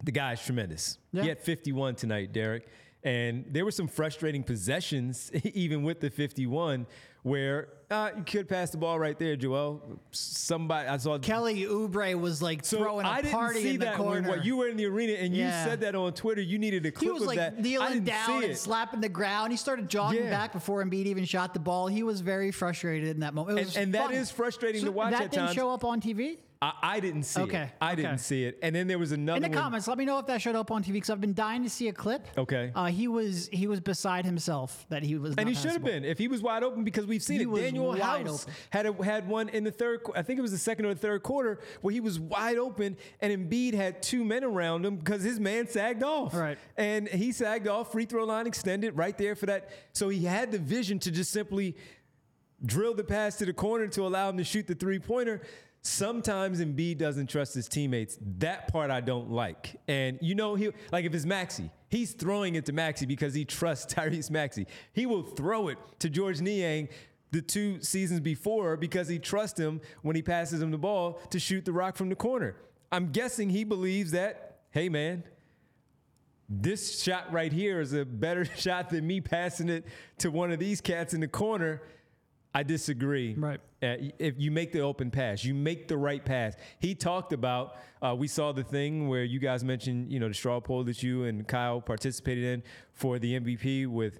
[0.05, 0.99] The guy's tremendous.
[1.13, 1.23] Yeah.
[1.23, 2.69] He had 51 tonight, Derek.
[3.03, 6.87] And there were some frustrating possessions, even with the 51,
[7.23, 10.01] where uh, you could pass the ball right there, Joel.
[10.13, 13.81] Somebody I saw Kelly Oubre was like so throwing a I didn't party see in
[13.81, 14.23] the corner.
[14.23, 15.63] when what, you were in the arena and Yeah.
[15.65, 16.41] you said that on Twitter.
[16.41, 17.61] You needed a he clip was of like that.
[17.61, 19.53] Kneeling down and slapping the ground.
[19.53, 20.31] He started jogging Yeah.
[20.31, 21.87] back before Embiid even shot the ball.
[21.87, 23.59] He was very frustrated in that moment.
[23.59, 24.25] It And- was and that fun.
[24.25, 25.55] frustrating So to watch That at didn't times.
[25.57, 26.39] show up on TV.
[26.63, 27.71] I, I didn't see Okay, it.
[27.81, 28.03] I okay.
[28.03, 28.57] didn't see it.
[28.63, 29.59] And then there was another In the one.
[29.65, 31.69] comments, let me know if that showed up on TV because I've been dying to
[31.69, 32.25] see a clip.
[32.39, 32.71] Okay.
[32.73, 35.35] Uh, he was he was beside himself that he was.
[35.37, 37.51] And he should have been if he was wide open because we've seen He it.
[37.51, 38.55] was Danuel wide House open.
[38.71, 40.03] had a, had one in the third.
[40.15, 42.97] I think it was the second or the third quarter where he was wide open,
[43.21, 46.33] and Embiid had two men around him because his man sagged off.
[46.33, 46.59] Right.
[46.77, 47.91] And he sagged off.
[47.91, 49.69] Free throw line extended right there for that.
[49.95, 51.77] So he had the vision to just simply
[52.65, 55.41] drill the pass to the corner to allow him to shoot the three pointer.
[55.85, 58.17] Sometimes Embiid doesn't trust his teammates.
[58.39, 59.81] That part I don't like.
[59.89, 63.45] And you know, he like if it's Maxey, he's throwing it to Maxey because he
[63.45, 64.67] trusts Tyrese Maxey.
[64.93, 66.89] He will throw it to Georges Niang
[67.33, 71.41] the two seasons before because he trusts him when he passes him the ball to
[71.41, 72.55] shoot the rock from the corner.
[72.93, 75.25] I'm guessing he believes that, hey man,
[76.49, 79.87] this shot right here is a better shot than me passing it
[80.19, 81.83] to one of these cats in the corner.
[82.55, 83.35] I disagree.
[83.35, 83.61] Right.
[83.83, 86.55] Uh, if you make the open pass, you make the right pass.
[86.81, 87.77] He talked about.
[88.03, 91.03] Uh, we saw the thing where you guys mentioned, you know, the straw poll that
[91.03, 92.63] you and Kyle participated in
[92.93, 94.19] for the MVP with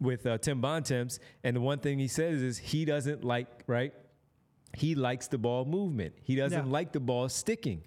[0.00, 3.92] with uh, Tim Bontemps, and the one thing he says is he doesn't like right.
[4.74, 6.14] He likes the ball movement.
[6.22, 6.72] He doesn't Yeah.
[6.72, 7.82] like the ball sticking.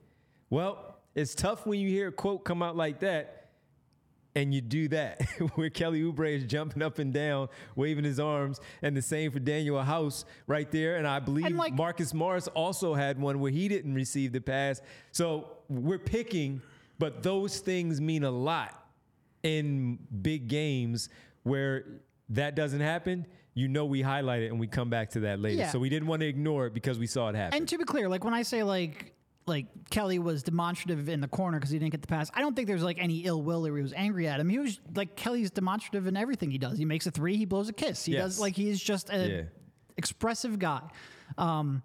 [0.49, 3.44] Well, it's tough when you hear a quote come out like that
[4.35, 5.21] and you do that
[5.55, 9.39] where Kelly Oubre is jumping up and down, waving his arms, and the same for
[9.39, 10.97] Danuel House right there.
[10.97, 14.41] And I believe And, like- Marcus Morris also had one where he didn't receive the
[14.41, 14.81] pass.
[15.11, 16.61] So we're picking,
[16.99, 18.85] but those things mean a lot
[19.43, 21.09] in big games
[21.43, 21.85] where
[22.29, 23.25] that doesn't happen.
[23.53, 25.59] You know, we highlight it and we come back to that later.
[25.59, 25.71] Yeah.
[25.71, 27.57] So we didn't want to ignore it because we saw it happen.
[27.57, 29.13] And to be clear, like when I say like
[29.47, 32.55] like Kelly was demonstrative in the corner because he didn't get the pass, I don't
[32.55, 34.49] think there's like any ill will or he was angry at him.
[34.49, 36.77] He was like Kelly's demonstrative in everything he does.
[36.77, 38.05] He makes a three, he blows a kiss.
[38.05, 38.23] He Yes.
[38.23, 39.41] does like he's just a Yeah.
[39.97, 40.81] expressive guy.
[41.37, 41.83] Um,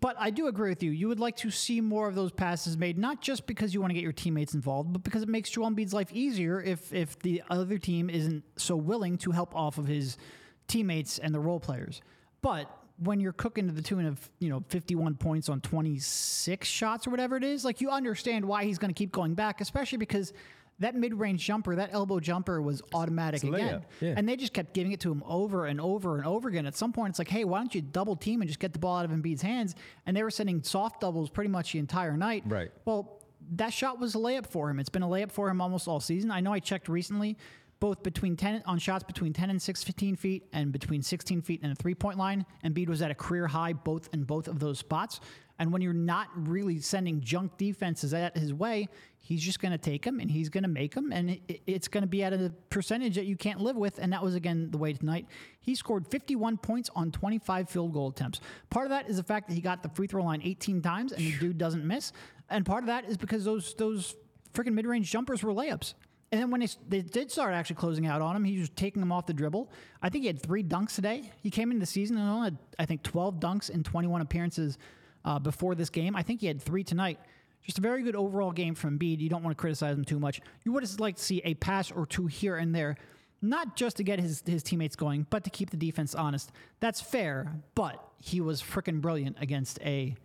[0.00, 0.90] but I do agree with you.
[0.90, 3.90] You would like to see more of those passes made, not just because you want
[3.90, 7.18] to get your teammates involved, but because it makes Joel Embiid's life easier if if
[7.20, 10.18] the other team isn't so willing to help off of his
[10.66, 12.02] teammates and the role players.
[12.42, 17.06] But when you're cooking to the tune of you know 51 points on 26 shots
[17.06, 19.98] or whatever it is, like you understand why he's going to keep going back, especially
[19.98, 20.32] because
[20.80, 24.14] that mid-range jumper, that elbow jumper was automatic again, yeah.
[24.16, 26.66] and they just kept giving it to him over and over and over again.
[26.66, 28.80] At some point, it's like, hey, why don't you double team and just get the
[28.80, 29.76] ball out of Embiid's hands?
[30.06, 32.42] And they were sending soft doubles pretty much the entire night.
[32.46, 32.70] Right.
[32.84, 33.20] Well,
[33.52, 34.80] that shot was a layup for him.
[34.80, 36.30] It's been a layup for him almost all season.
[36.30, 37.36] I know I checked recently,
[37.84, 41.60] both between 10 on shots between 10 and 6, 15 feet, and between 16 feet
[41.62, 42.46] and a three point line.
[42.64, 45.20] Embiid was at a career high both in both of those spots.
[45.58, 48.88] And when you're not really sending junk defenses at his way,
[49.20, 51.86] he's just going to take them and he's going to make them, and it, it's
[51.86, 53.98] going to be at a percentage that you can't live with.
[53.98, 55.26] And that was again the way tonight.
[55.60, 58.40] He scored 51 points on 25 field goal attempts.
[58.70, 61.12] Part of that is the fact that he got the free throw line 18 times
[61.12, 62.12] and the dude doesn't miss,
[62.48, 64.16] and part of that is because those those
[64.54, 65.92] freaking mid range jumpers were layups.
[66.34, 68.98] And then when they, they did start actually closing out on him, he was taking
[68.98, 69.70] them off the dribble.
[70.02, 71.30] I think he had three dunks today.
[71.44, 74.76] He came into the season and only had, I think, 12 dunks in 21 appearances
[75.24, 76.16] uh, before this game.
[76.16, 77.20] I think he had three tonight.
[77.62, 79.20] Just a very good overall game from Embiid.
[79.20, 80.40] You don't want to criticize him too much.
[80.64, 82.96] You would just like to see a pass or two here and there,
[83.40, 86.50] not just to get his, his teammates going, but to keep the defense honest.
[86.80, 90.16] That's fair, but he was freaking brilliant against a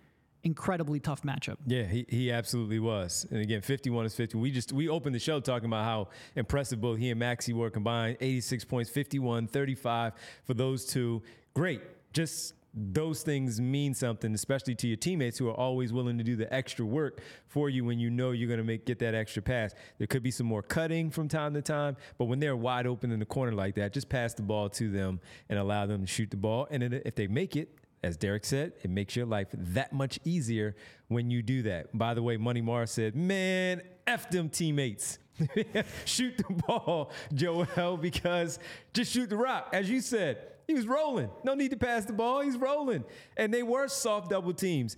[0.43, 1.58] incredibly tough matchup.
[1.65, 3.25] Yeah, he, he absolutely was.
[3.30, 4.38] And again, 51 is 50.
[4.38, 7.69] We just we opened the show talking about how impressive both he and Maxey were
[7.69, 8.17] combined.
[8.21, 10.13] 86 points, 51, 35
[10.45, 11.21] for those two.
[11.54, 11.82] Great.
[12.13, 16.36] Just those things mean something, especially to your teammates who are always willing to do
[16.36, 19.41] the extra work for you when you know you're going to make get that extra
[19.41, 19.73] pass.
[19.97, 23.12] There could be some more cutting from time to time, but when they're wide open
[23.12, 26.08] in the corner like that, just pass the ball to them and allow them to
[26.08, 26.67] shoot the ball.
[26.69, 27.69] And if they make it,
[28.03, 30.75] as Derek said, it makes your life that much easier
[31.07, 31.97] when you do that.
[31.97, 35.19] By the way, Money Mars said, "Man, f them teammates."
[36.05, 38.59] shoot the ball, Joel, because
[38.93, 39.69] just shoot the rock.
[39.73, 41.29] As you said, he was rolling.
[41.43, 42.41] No need to pass the ball.
[42.41, 43.03] He's rolling.
[43.38, 44.97] And they were soft double teams.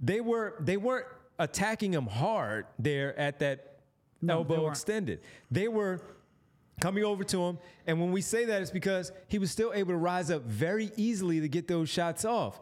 [0.00, 1.06] They were they weren't
[1.38, 3.80] attacking him hard there at that
[4.22, 5.20] no, elbow extended.
[5.50, 6.00] They were
[6.80, 7.58] coming over to him.
[7.86, 10.90] And when we say that, it's because he was still able to rise up very
[10.96, 12.60] easily to get those shots off.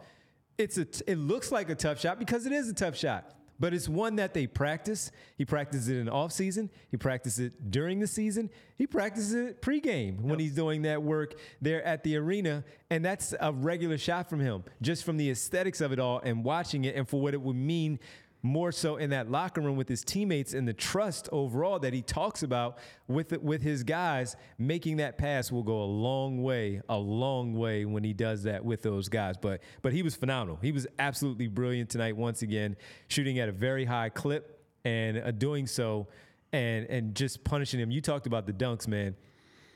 [0.57, 3.75] It's a it looks like a tough shot because it is a tough shot but
[3.75, 5.11] it's one that they practice.
[5.37, 6.71] He practices it in the off season.
[6.91, 8.51] He practices it during the season.
[8.77, 10.21] He practices it pregame yep.
[10.21, 12.65] when he's doing that work there at the arena.
[12.91, 16.45] And that's a regular shot from him, just from the aesthetics of it all and
[16.45, 17.99] watching it and for what it would mean
[18.43, 22.03] more so in that locker room with his teammates and the trust overall that he
[22.03, 26.97] talks about with with his guys making that pass will go a long way a
[26.97, 29.37] long way when he does that with those guys.
[29.37, 30.59] But but he was phenomenal.
[30.63, 32.77] He was absolutely brilliant tonight once again
[33.09, 36.07] shooting at a very high clip and uh, doing so
[36.53, 37.91] and and just punishing him.
[37.91, 39.17] You talked about the dunks man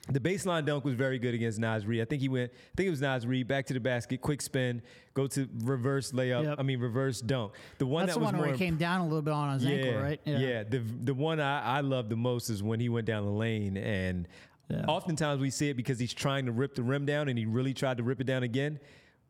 [0.08, 2.00] the baseline dunk was very good against Naz Reid.
[2.00, 4.42] I think he went, I think it was Naz Reid, back to the basket, quick
[4.42, 4.82] spin,
[5.14, 6.44] go to reverse layup.
[6.44, 6.56] Yep.
[6.58, 7.52] I mean, reverse dunk.
[7.78, 9.32] The one That's that the was one more, where he came down a little bit
[9.32, 10.20] on his yeah, ankle, right?
[10.24, 10.38] Yeah.
[10.38, 10.62] yeah.
[10.64, 13.76] The the one I, I love the most is when he went down the lane.
[13.76, 14.26] And
[14.68, 14.86] yeah.
[14.88, 17.72] oftentimes we see it because he's trying to rip the rim down and he really
[17.72, 18.80] tried to rip it down again.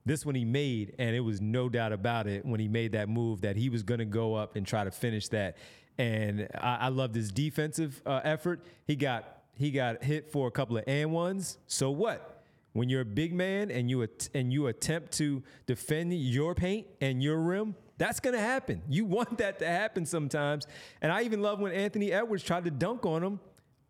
[0.07, 3.09] This one he made, and it was no doubt about it when he made that
[3.09, 5.59] move that he was going to go up and try to finish that.
[5.99, 8.65] And I, I loved his defensive uh, effort.
[8.87, 11.59] He got he got hit for a couple of and ones.
[11.67, 12.45] So what?
[12.73, 16.87] When you're a big man and you at- and you attempt to defend your paint
[17.01, 18.81] and your rim, that's going to happen.
[18.89, 20.67] You want that to happen sometimes.
[21.01, 23.41] And I even love when Anthony Edwards tried to dunk on him.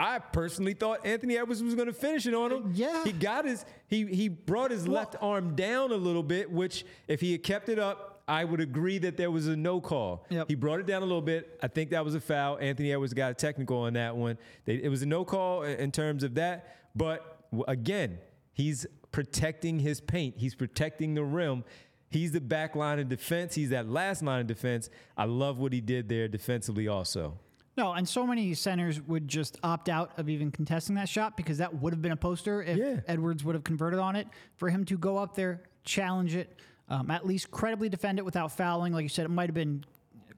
[0.00, 2.64] I personally thought Anthony Edwards was going to finish it on him.
[2.66, 3.04] Uh, yeah.
[3.04, 6.84] He got his he he brought his well, left arm down a little bit, which
[7.06, 10.26] if he had kept it up, I would agree that there was a no call.
[10.30, 10.48] Yep.
[10.48, 11.58] He brought it down a little bit.
[11.62, 12.58] I think that was a foul.
[12.58, 14.38] Anthony Edwards got a technical on that one.
[14.64, 16.76] They, it was a no call in terms of that.
[16.94, 18.18] But again,
[18.52, 20.36] he's protecting his paint.
[20.38, 21.64] He's protecting the rim.
[22.10, 23.54] He's the back line of defense.
[23.54, 24.90] He's that last line of defense.
[25.16, 27.38] I love what he did there defensively also.
[27.76, 31.56] No, and so many centers would just opt out of even contesting that shot because
[31.58, 33.00] that would have been a poster if yeah.
[33.08, 34.28] Edwards would have converted on it.
[34.56, 38.52] For him to go up there, challenge it, um, at least credibly defend it without
[38.52, 38.92] fouling.
[38.92, 39.84] Like you said, it might have been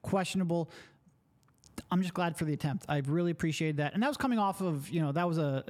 [0.01, 0.69] questionable.
[1.91, 2.85] I'm just glad for the attempt.
[2.87, 5.63] I really appreciated that, and that was coming off of you know that was a,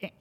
[0.00, 0.12] a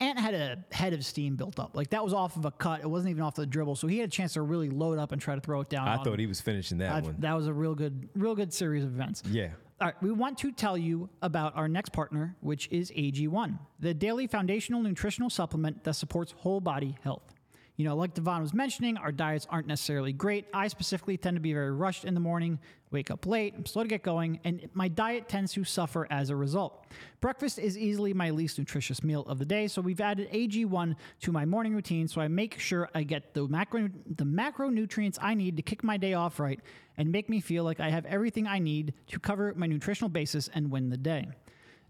[0.00, 1.76] Ant had a head of steam built up.
[1.76, 2.80] Like that was off of a cut.
[2.80, 3.76] It wasn't even off the dribble.
[3.76, 5.88] So he had a chance to really load up and try to throw it down.
[5.88, 6.20] I thought him.
[6.20, 7.16] he was finishing that I've, one.
[7.20, 9.22] That was a real good, real good series of events.
[9.30, 9.48] Yeah.
[9.80, 13.92] All right, we want to tell you about our next partner, which is AG1, the
[13.92, 17.33] daily foundational nutritional supplement that supports whole body health.
[17.76, 20.46] You know, like Devon was mentioning, our diets aren't necessarily great.
[20.54, 22.60] I specifically tend to be very rushed in the morning,
[22.92, 26.30] wake up late, I'm slow to get going, and my diet tends to suffer as
[26.30, 26.86] a result.
[27.20, 31.32] Breakfast is easily my least nutritious meal of the day, so we've added AG1 to
[31.32, 35.56] my morning routine so I make sure I get the macro the macronutrients I need
[35.56, 36.60] to kick my day off right
[36.96, 40.48] and make me feel like I have everything I need to cover my nutritional basis
[40.54, 41.26] and win the day.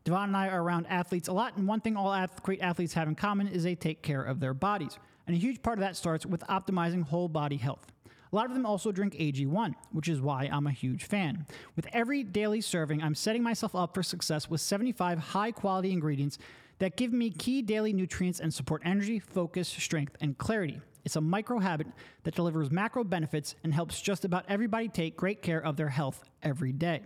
[0.04, 3.06] Devon and I are around athletes a lot, and one thing all great athletes have
[3.06, 4.98] in common is they take care of their bodies.
[5.26, 7.86] And a huge part of that starts with optimizing whole body health.
[8.32, 11.46] A lot of them also drink AG1, which is why I'm a huge fan.
[11.76, 16.38] With every daily serving, I'm setting myself up for success with 75 high quality ingredients
[16.80, 20.80] that give me key daily nutrients and support energy, focus, strength, and clarity.
[21.04, 21.86] It's a micro habit
[22.24, 26.24] that delivers macro benefits and helps just about everybody take great care of their health
[26.42, 27.02] every day.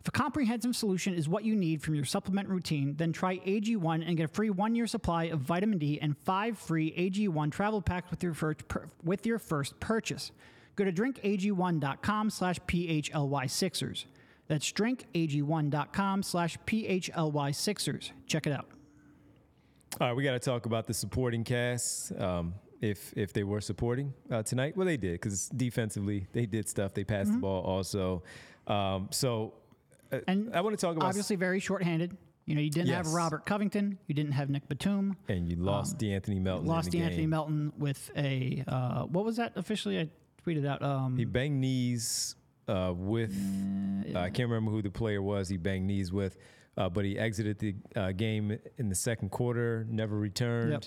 [0.00, 4.06] If a comprehensive solution is what you need from your supplement routine, then try AG1
[4.06, 7.82] and get a free one year supply of vitamin D and five free AG1 travel
[7.82, 10.30] packs with your first, per, with your first purchase.
[10.76, 14.04] Go to drinkag1.com slash PHLY6ers.
[14.48, 18.10] That's drinkag1.com slash PHLY6ers.
[18.26, 18.66] Check it out.
[20.00, 22.12] All right, we got to talk about the supporting cast.
[22.18, 26.68] Um, if if they were supporting uh, tonight, well, they did because defensively they did
[26.68, 26.92] stuff.
[26.92, 27.36] They passed mm-hmm.
[27.36, 28.22] the ball also.
[28.66, 29.54] Um, so
[30.26, 32.16] and I want to talk about obviously very short-handed.
[32.46, 33.06] You know, you didn't yes.
[33.06, 36.66] have Robert Covington, you didn't have Nick Batum, and you lost um, De'Anthony Melton.
[36.66, 37.30] Lost De'Anthony game.
[37.30, 39.98] Melton with a uh, what was that officially?
[39.98, 40.08] I
[40.46, 40.80] tweeted out.
[40.80, 42.36] Um, he banged knees
[42.68, 43.34] uh, with
[44.14, 45.48] uh, I can't remember who the player was.
[45.48, 46.36] He banged knees with,
[46.76, 50.70] uh, but he exited the uh, game in the second quarter, never returned.
[50.70, 50.84] Yep.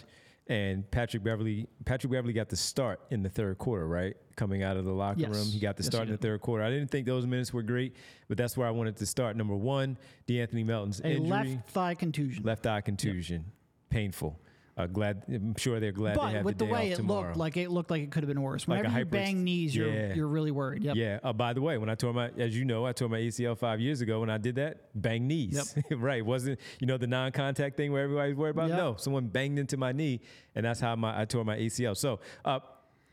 [0.50, 4.18] And Patrick Beverley Patrick Beverley got the start in the third quarter, right?
[4.36, 5.30] Coming out of the locker Yes.
[5.30, 6.64] room, he got the Yes, start in the third quarter.
[6.64, 7.95] I didn't think those minutes were great,
[8.28, 9.36] but that's where I wanted to start.
[9.38, 9.95] Number one,
[10.28, 12.43] De'Anthony Melton's A injury, left thigh contusion.
[12.43, 13.45] left eye contusion,
[13.91, 14.39] painful.
[14.80, 17.27] Uh, glad, I'm sure they're glad they but have with the the, way it tomorrow.
[17.27, 18.65] looked, like it looked like it could have been worse.
[18.65, 20.13] Like a Whenever you hyper- bang knees, you're Yeah.
[20.13, 20.84] you're really worried.
[20.86, 20.95] Yep.
[20.95, 21.19] Yeah.
[21.21, 23.55] Uh, by the way, when I tore my, as you know, I tore my ACL
[23.57, 24.21] five years ago.
[24.21, 25.75] When I did that, bang knees.
[25.91, 26.25] right.
[26.25, 28.69] Wasn't you know the non-contact thing where everybody's worried about?
[28.69, 28.77] Yep.
[28.77, 30.21] No, someone banged into my knee,
[30.55, 31.97] and that's how my I tore my ACL.
[31.97, 32.59] So, uh,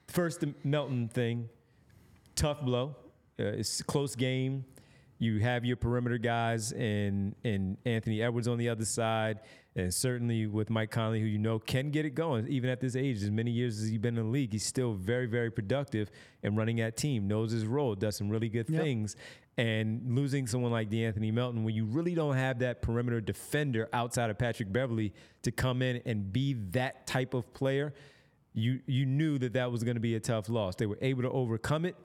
[0.07, 1.49] first the Melton thing,
[2.37, 2.95] tough blow.
[3.41, 4.65] Uh, it's a close game.
[5.19, 9.41] You have your perimeter guys and and Anthony Edwards on the other side,
[9.77, 12.97] and certainly with Mike Conley, who you know can get it going even at this
[12.97, 13.23] age.
[13.23, 16.11] As many years as he's been in the league, he's still very very productive
[16.43, 18.83] and running that team, knows his role, does some really good Yep.
[18.83, 19.17] things.
[19.59, 24.29] And losing someone like De'Anthony Melton, when you really don't have that perimeter defender outside
[24.29, 27.95] of Patrick Beverley to come in and be that type of player,
[28.53, 30.77] you you knew that that was going to be a tough loss.
[30.77, 31.97] They were able to overcome it,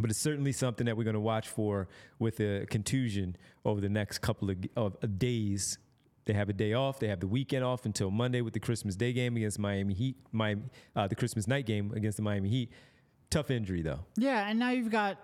[0.00, 1.88] but it's certainly something that we're going to watch for
[2.18, 5.78] with a contusion over the next couple of, of days.
[6.30, 7.00] They have a day off.
[7.00, 10.16] They have the weekend off until Monday with the Christmas Day game against Miami Heat.
[10.30, 10.62] Miami,
[10.94, 12.70] uh, the Christmas night game against the Miami Heat.
[13.30, 13.98] Tough injury though.
[14.16, 15.18] Yeah, and now you've got,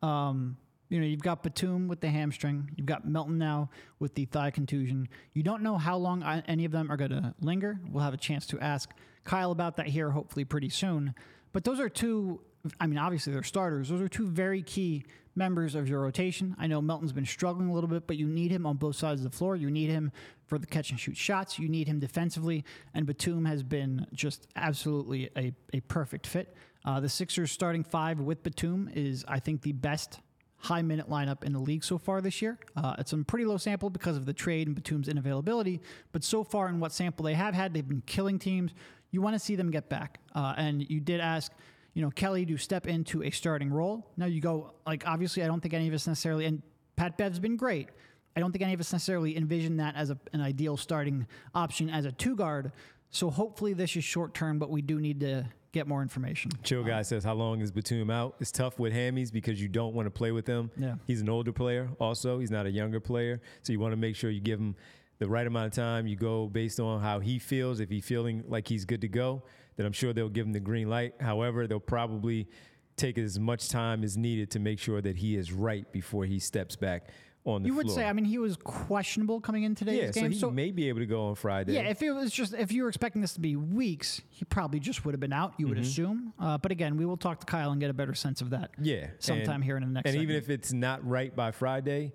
[0.00, 0.56] um,
[0.88, 2.70] you know, you've got Batum with the hamstring.
[2.74, 5.10] You've got Melton now with the thigh contusion.
[5.34, 7.78] You don't know how long any of them are going to linger.
[7.90, 8.90] We'll have a chance to ask
[9.24, 11.14] Kyle about that here, hopefully pretty soon.
[11.52, 12.40] But those are two.
[12.80, 13.90] I mean, obviously they're starters.
[13.90, 15.04] Those are two very key
[15.36, 16.56] members of your rotation.
[16.58, 19.24] I know Melton's been struggling a little bit, but you need him on both sides
[19.24, 19.54] of the floor.
[19.54, 20.10] You need him
[20.46, 21.58] for the catch and shoot shots.
[21.58, 22.64] You need him defensively,
[22.94, 26.56] and Batum has been just absolutely a, a perfect fit.
[26.84, 30.20] Uh, the Sixers starting five with Batum is, I think, the best
[30.58, 32.58] high minute lineup in the league so far this year.
[32.76, 35.80] Uh, it's a pretty low sample because of the trade and Batum's inavailability,
[36.12, 38.72] but so far in what sample they have had, they've been killing teams.
[39.10, 40.20] You want to see them get back.
[40.34, 41.52] Uh, and you did ask,
[41.96, 44.06] you know, Kelly to step into a starting role.
[44.18, 46.60] Now you go, like, obviously, I don't think any of us necessarily, and
[46.94, 47.88] Pat Bev's been great.
[48.36, 51.88] I don't think any of us necessarily envision that as a, an ideal starting option
[51.88, 52.72] as a two guard.
[53.08, 56.50] So hopefully this is short term, but we do need to get more information.
[56.62, 59.94] Chill guy says, "How long is Batum out?" It's tough with hammies because you don't
[59.94, 60.70] want to play with him.
[60.76, 60.96] Yeah.
[61.06, 61.88] he's an older player.
[61.98, 64.76] Also, he's not a younger player, so you want to make sure you give him
[65.18, 66.06] the right amount of time.
[66.06, 67.80] You go based on how he feels.
[67.80, 69.44] If he's feeling like he's good to go,
[69.76, 71.14] then I'm sure they'll give him the green light.
[71.20, 72.48] However, they'll probably
[72.96, 76.38] take as much time as needed to make sure that he is right before he
[76.38, 77.08] steps back
[77.44, 77.76] on the floor.
[77.76, 77.84] You floor.
[77.84, 80.32] would say, I mean, he was questionable coming in today's yeah, so game.
[80.32, 81.74] he may be able to go on Friday.
[81.74, 84.80] yeah, if it was just if you were expecting this to be weeks, he probably
[84.80, 85.52] just would have been out.
[85.58, 85.82] You would Mm-hmm.
[85.86, 86.32] assume.
[86.40, 88.70] Uh, but again, we will talk to Kyle and get a better sense of that.
[88.80, 90.10] Yeah, sometime and- here in the next.
[90.10, 92.14] And even if it's not right by Friday,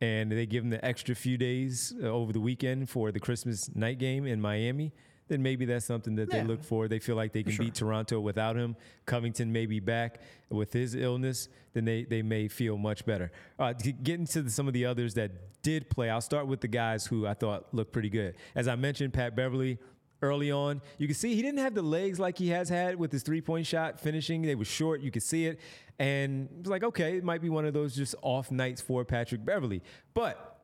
[0.00, 3.70] and they give him the extra few days uh, over the weekend for the Christmas
[3.76, 4.92] night game in Miami,
[5.28, 6.42] then maybe that's something that Yeah.
[6.42, 6.86] they look for.
[6.88, 7.64] They feel like they can sure.
[7.64, 8.76] beat Toronto without him.
[9.06, 10.20] Covington may be back
[10.50, 13.32] with his illness, then they, they may feel much better.
[13.58, 13.72] Uh,
[14.02, 17.06] getting to the, some of the others that did play, I'll start with the guys
[17.06, 18.36] who I thought looked pretty good.
[18.54, 19.78] As I mentioned, Pat Beverley.
[20.22, 23.12] Early on, you can see he didn't have the legs like he has had with
[23.12, 24.40] his three point shot finishing.
[24.40, 25.60] They were short, you could see it.
[25.98, 29.04] And it was like, okay, it might be one of those just off nights for
[29.04, 29.82] Patrick Beverley.
[30.14, 30.60] But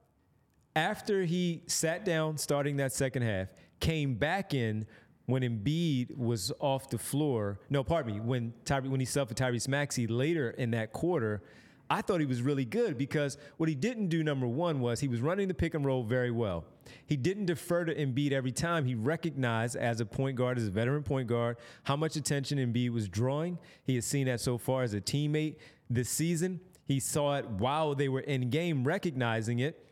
[0.74, 3.48] after he sat down starting that second half,
[3.80, 4.86] came back in
[5.26, 7.58] when Embiid was off the floor.
[7.68, 11.42] No, pardon me, when Tyre, when he for Tyrese Maxey later in that quarter,
[11.88, 15.08] I thought he was really good because what he didn't do, number one, was he
[15.08, 16.64] was running the pick and roll very well.
[17.06, 18.84] He didn't defer to Embiid every time.
[18.84, 22.90] He recognized as a point guard, as a veteran point guard, how much attention Embiid
[22.90, 23.58] was drawing.
[23.82, 25.56] He has seen that so far as a teammate
[25.88, 26.60] this season.
[26.86, 29.86] He saw it while they were in game, recognizing it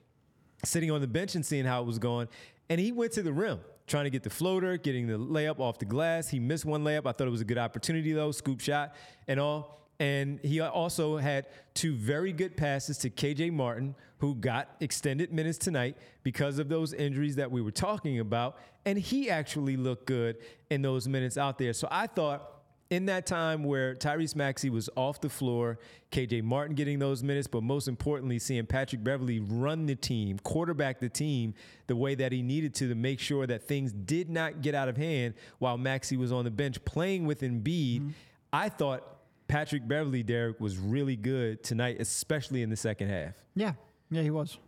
[0.65, 2.29] sitting on the bench and seeing how it was going.
[2.69, 5.79] And he went to the rim, trying to get the floater, getting the layup off
[5.79, 6.29] the glass.
[6.29, 7.07] He missed one layup.
[7.07, 8.95] I thought it was a good opportunity, though, scoop shot
[9.27, 9.79] and all.
[10.01, 15.59] And he also had two very good passes to KJ Martin, who got extended minutes
[15.59, 18.59] tonight because of those injuries that we were talking about.
[18.85, 20.37] And he actually looked good
[20.71, 21.73] in those minutes out there.
[21.73, 22.58] So I thought
[22.91, 25.79] in that time where Tyrese Maxey was off the floor,
[26.11, 30.99] KJ Martin getting those minutes, but most importantly, seeing Patrick Beverley run the team, quarterback
[30.99, 31.55] the team
[31.87, 34.89] the way that he needed to to make sure that things did not get out
[34.89, 38.01] of hand while Maxey was on the bench playing with Embiid.
[38.01, 38.09] Mm-hmm.
[38.53, 39.19] I thought
[39.49, 43.35] Patrick Beverley, Derek, was really good tonight, especially in the second half.
[43.55, 43.73] yeah,
[44.11, 44.59] yeah, he was.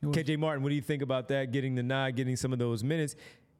[0.00, 0.16] He was.
[0.16, 1.52] KJ Martin, what do you think about that?
[1.52, 3.16] Getting the nod, getting some of those minutes.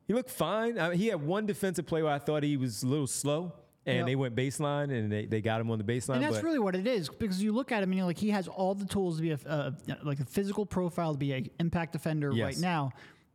[0.06, 0.78] He looked fine.
[0.78, 3.52] I mean, he had one defensive play where I thought he was a little slow,
[3.86, 4.06] and Yep.
[4.06, 6.16] they went baseline and they, they got him on the baseline.
[6.16, 8.30] And that's really what it is because you look at him and you're like, he
[8.30, 9.70] has all the tools to be a, uh,
[10.02, 12.44] like a physical profile to be an impact defender Yes.
[12.44, 12.90] right now.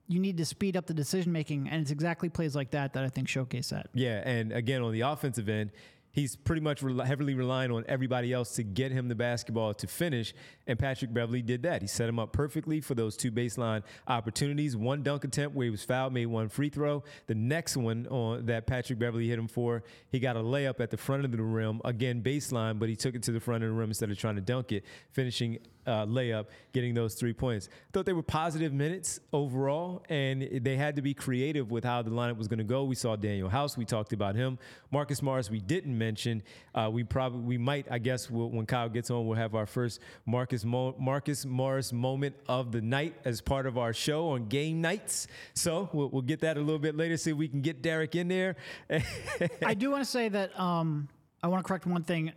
[0.09, 3.05] you need to speed up the decision making, and it's exactly plays like that that
[3.05, 3.87] I think showcase that.
[3.93, 5.71] Yeah, and again on the offensive end,
[6.13, 9.87] he's pretty much re- heavily relying on everybody else to get him the basketball to
[9.87, 10.33] finish.
[10.67, 11.81] And Patrick Beverley did that.
[11.81, 14.77] He set him up perfectly for those two baseline opportunities.
[14.77, 17.03] One dunk attempt where he was fouled, made one free throw.
[17.27, 20.91] The next one on that Patrick Beverley hit him for, he got a layup at
[20.91, 23.69] the front of the rim, again baseline, but he took it to the front of
[23.69, 27.69] the rim instead of trying to dunk it, finishing uh, layup, getting those three points.
[27.91, 32.11] Thought they were positive minutes overall, and they had to be creative with how the
[32.11, 32.83] lineup was going to go.
[32.83, 33.77] We saw Danuel House.
[33.77, 34.57] We talked about him.
[34.91, 35.49] Marcus Morris.
[35.49, 36.43] We didn't mention.
[36.73, 37.87] Uh, we probably we might.
[37.89, 41.93] I guess we'll, when Kyle gets on, we'll have our first Marcus Mo- Marcus Morris
[41.93, 45.27] moment of the night as part of our show on game nights.
[45.53, 47.17] So we'll, we'll get that a little bit later.
[47.17, 48.55] See if we can get Derek in there.
[49.65, 51.09] I do want to say that um,
[51.41, 52.33] I want to correct one thing.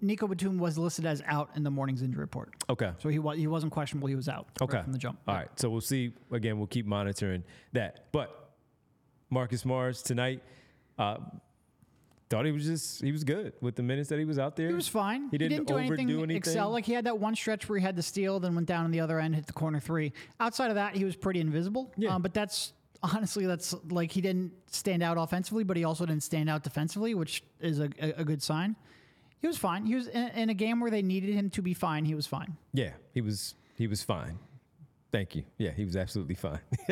[0.00, 2.92] Nico Batum was listed as out in the morning's injury report, okay.
[2.98, 4.06] so he was he wasn't questionable.
[4.06, 4.82] He was out right Okay.
[4.82, 5.18] from the jump.
[5.26, 5.48] All right.
[5.58, 6.12] So we'll see.
[6.30, 7.42] Again, we'll keep monitoring
[7.72, 8.12] that.
[8.12, 8.50] But
[9.30, 10.42] Marcus Morris tonight,
[10.98, 11.16] uh,
[12.28, 14.68] thought he was just he was good with the minutes that he was out there.
[14.68, 15.28] He was fine.
[15.30, 16.36] He didn't, do overdo anything, anything.
[16.36, 16.70] excel.
[16.70, 18.90] Like he had that one stretch where he had the steal, then went down on
[18.90, 20.12] the other end, hit the corner three.
[20.40, 21.92] Outside of that, he was pretty invisible.
[21.96, 22.14] Yeah.
[22.14, 26.22] Um, but that's honestly, that's like he didn't stand out offensively, but he also didn't
[26.22, 28.76] stand out defensively, which is a, a, a good sign.
[29.42, 29.84] He was fine.
[29.84, 32.04] He was in, in a game where they needed him to be fine.
[32.04, 32.56] He was fine.
[32.72, 34.38] yeah, he was he was fine.
[35.10, 35.42] Thank you.
[35.58, 36.60] Yeah, he was absolutely fine.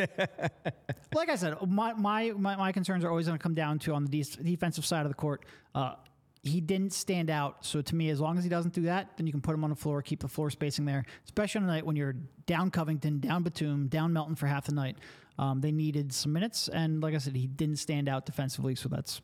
[1.14, 3.94] like I said, my my my, my concerns are always going to come down to
[3.94, 5.46] on the de- defensive side of the court.
[5.74, 5.94] Uh,
[6.42, 7.64] he didn't stand out.
[7.64, 9.62] So to me, as long as he doesn't do that, then you can put him
[9.62, 11.04] on the floor, keep the floor spacing there.
[11.24, 14.74] Especially on a night when you're down Covington, down Batum, down Melton for half the
[14.74, 14.96] night.
[15.38, 18.74] Um, they needed some minutes, and like I said, he didn't stand out defensively.
[18.74, 19.20] So that's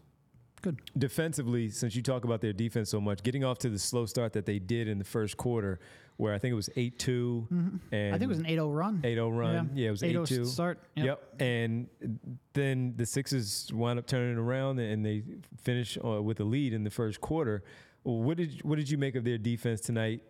[0.63, 0.81] good.
[0.97, 4.33] Defensively, since you talk about their defense so much, getting off to the slow start
[4.35, 5.79] that they did in the first quarter,
[6.17, 8.15] where I think it was eight 2 and Mm-hmm.
[8.15, 9.01] I think it was an 8-0 run.
[9.03, 9.71] 8-0 run.
[9.75, 10.47] Yeah, it was 8-0 8-2.
[10.47, 10.79] start.
[10.95, 11.41] Yep.
[11.41, 11.89] And
[12.55, 15.23] then the Sixers wound up turning around and they
[15.63, 17.63] finish uh, with a lead in the first quarter.
[18.03, 20.23] What did what did you make of their defense tonight?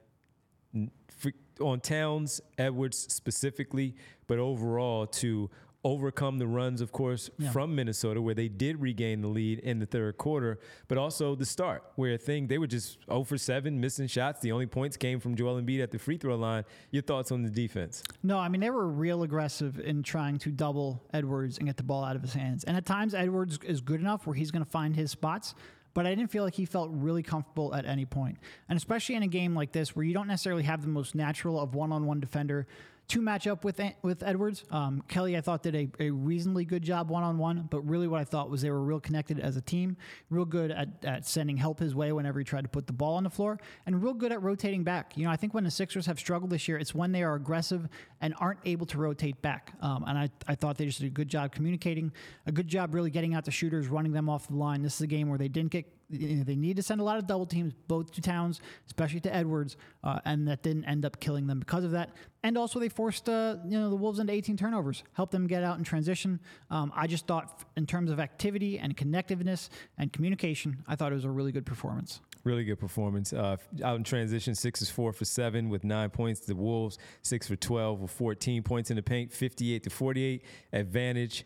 [1.61, 3.95] On Towns, Edwards specifically,
[4.27, 5.51] but overall to
[5.87, 7.51] overcome the runs, of course, Yeah.
[7.53, 10.59] from Minnesota, where they did regain the lead in the third quarter,
[10.89, 14.41] but also the start, where I think they were just 0 for 7, missing shots.
[14.41, 16.65] The only points came from Joel Embiid at the free throw line.
[16.91, 18.03] Your thoughts on the defense?
[18.25, 21.85] No, I mean they were real aggressive in trying to double Edwards and get the
[21.85, 22.65] ball out of his hands.
[22.65, 25.55] And at times Edwards is good enough where he's going to find his spots,
[25.95, 28.39] but I didn't feel like he felt really comfortable at any point.
[28.69, 31.61] And especially in a game like this where you don't necessarily have the most natural
[31.61, 32.67] of one-on-one defender
[33.09, 34.65] to match up with with Edwards.
[34.71, 38.09] Um, Kelly, I thought did a, a reasonably good job one on one, but really
[38.09, 39.97] what I thought was they were real connected as a team,
[40.31, 43.15] real good at, at sending help his way whenever he tried to put the ball
[43.15, 45.17] on the floor, and real good at rotating back.
[45.17, 47.35] You know, I think when the Sixers have struggled this year, it's when they are
[47.35, 47.89] aggressive
[48.21, 49.73] and aren't able to rotate back.
[49.81, 52.13] Um, and I, I thought they just did a good job communicating,
[52.47, 54.83] a good job really getting out the shooters, running them off the line.
[54.83, 57.05] This is a game where they didn't get you know, they need to send a
[57.05, 61.05] lot of double teams, both to Towns, especially to Edwards, uh, and that didn't end
[61.05, 62.11] up killing them because of that.
[62.43, 65.65] And also, they forced uh, you know the Wolves into 18 turnovers, helped them get
[65.65, 66.39] out in transition.
[66.71, 71.17] Um, I just thought, in terms of activity and connectiveness and communication, I thought it
[71.17, 72.21] was a really good performance.
[72.45, 73.33] Really good performance.
[73.33, 76.41] Uh, out in transition, six is four for seven with nine points.
[76.41, 81.45] The Wolves six for twelve with fourteen points in the paint, fifty-eight to forty-eight advantage.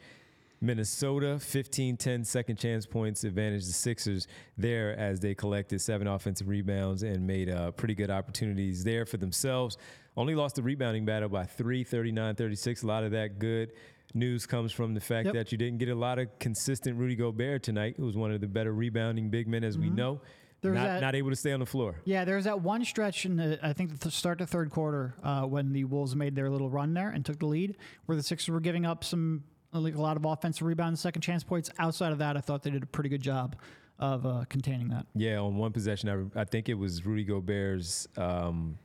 [0.61, 4.27] Minnesota 15-10 second chance points advantage the Sixers
[4.59, 9.17] there as they collected seven offensive rebounds and made uh, pretty good opportunities there for
[9.17, 9.79] themselves.
[10.17, 12.83] Only lost the rebounding battle by three, 39-36.
[12.83, 13.73] A lot of that good
[14.13, 15.35] news comes from the fact Yep.
[15.35, 18.41] that you didn't get a lot of consistent Rudy Gobert tonight, who was one of
[18.41, 20.21] the better rebounding big men as we know.
[20.63, 21.95] There's Not, that- not able to stay on the floor.
[22.05, 25.15] Yeah, there was that one stretch in the I think the start to third quarter
[25.23, 28.23] uh, when the Wolves made their little run there and took the lead, where the
[28.23, 31.71] Sixers were giving up some like a lot of offensive rebounds, second chance points.
[31.79, 33.57] Outside of that, I thought they did a pretty good job
[33.99, 35.07] of uh, containing that.
[35.15, 38.79] Yeah, on one possession, I, I think it was Rudy Gobert's um,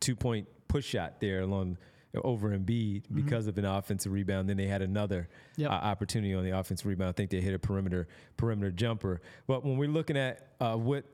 [0.00, 1.78] two point push shot there along
[2.24, 4.48] over Embiid because of an offensive rebound.
[4.48, 5.70] Then they had another Yep.
[5.70, 7.10] uh, opportunity on the offensive rebound.
[7.10, 8.08] I think they hit a perimeter
[8.38, 9.20] perimeter jumper.
[9.46, 11.04] But when we're looking at uh, what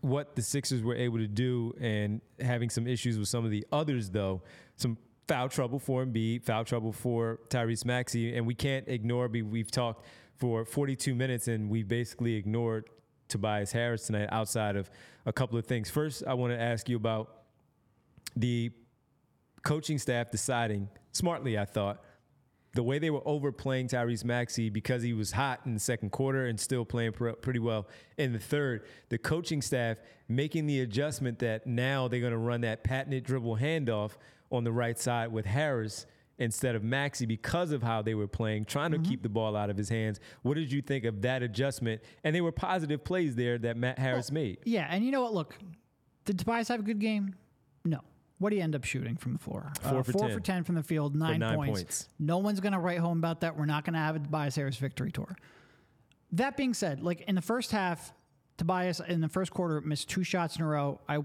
[0.00, 3.66] what the Sixers were able to do and having some issues with some of the
[3.72, 4.42] others, though,
[4.76, 4.96] some
[5.28, 9.28] foul trouble for Embiid, foul trouble for Tyrese Maxey, and we can't ignore.
[9.28, 10.04] we- We've talked
[10.36, 12.88] for 42 minutes and we basically ignored
[13.28, 14.90] Tobias Harris tonight outside of
[15.26, 15.90] a couple of things.
[15.90, 17.42] First, I want to ask you about
[18.36, 18.70] the
[19.64, 22.02] coaching staff deciding smartly, I thought,
[22.74, 26.46] the way they were overplaying Tyrese Maxey because he was hot in the second quarter
[26.46, 28.84] and still playing pr- pretty well in the third.
[29.08, 29.98] The coaching staff
[30.28, 34.12] making the adjustment that now they're going to run that patented dribble handoff
[34.50, 36.06] on the right side with Harris
[36.38, 39.70] instead of Maxey because of how they were playing, trying to keep the ball out
[39.70, 40.20] of his hands.
[40.42, 42.00] What did you think of that adjustment?
[42.22, 44.58] And they were positive plays there that Matt Harris made.
[44.64, 45.34] Yeah, and you know what?
[45.34, 45.56] Look,
[46.24, 47.34] did Tobias have a good game?
[47.84, 48.00] No.
[48.38, 49.72] What do you end up shooting from the floor?
[49.84, 50.36] Uh, Four for four 10.
[50.36, 51.80] for ten from the field, nine, nine points.
[51.80, 52.08] points.
[52.20, 53.56] No one's gonna write home about that.
[53.58, 55.34] We're not gonna have a Tobias Harris victory tour.
[56.32, 58.12] That being said, like in the first half,
[58.58, 61.00] Tobias in the first quarter missed two shots in a row.
[61.08, 61.18] I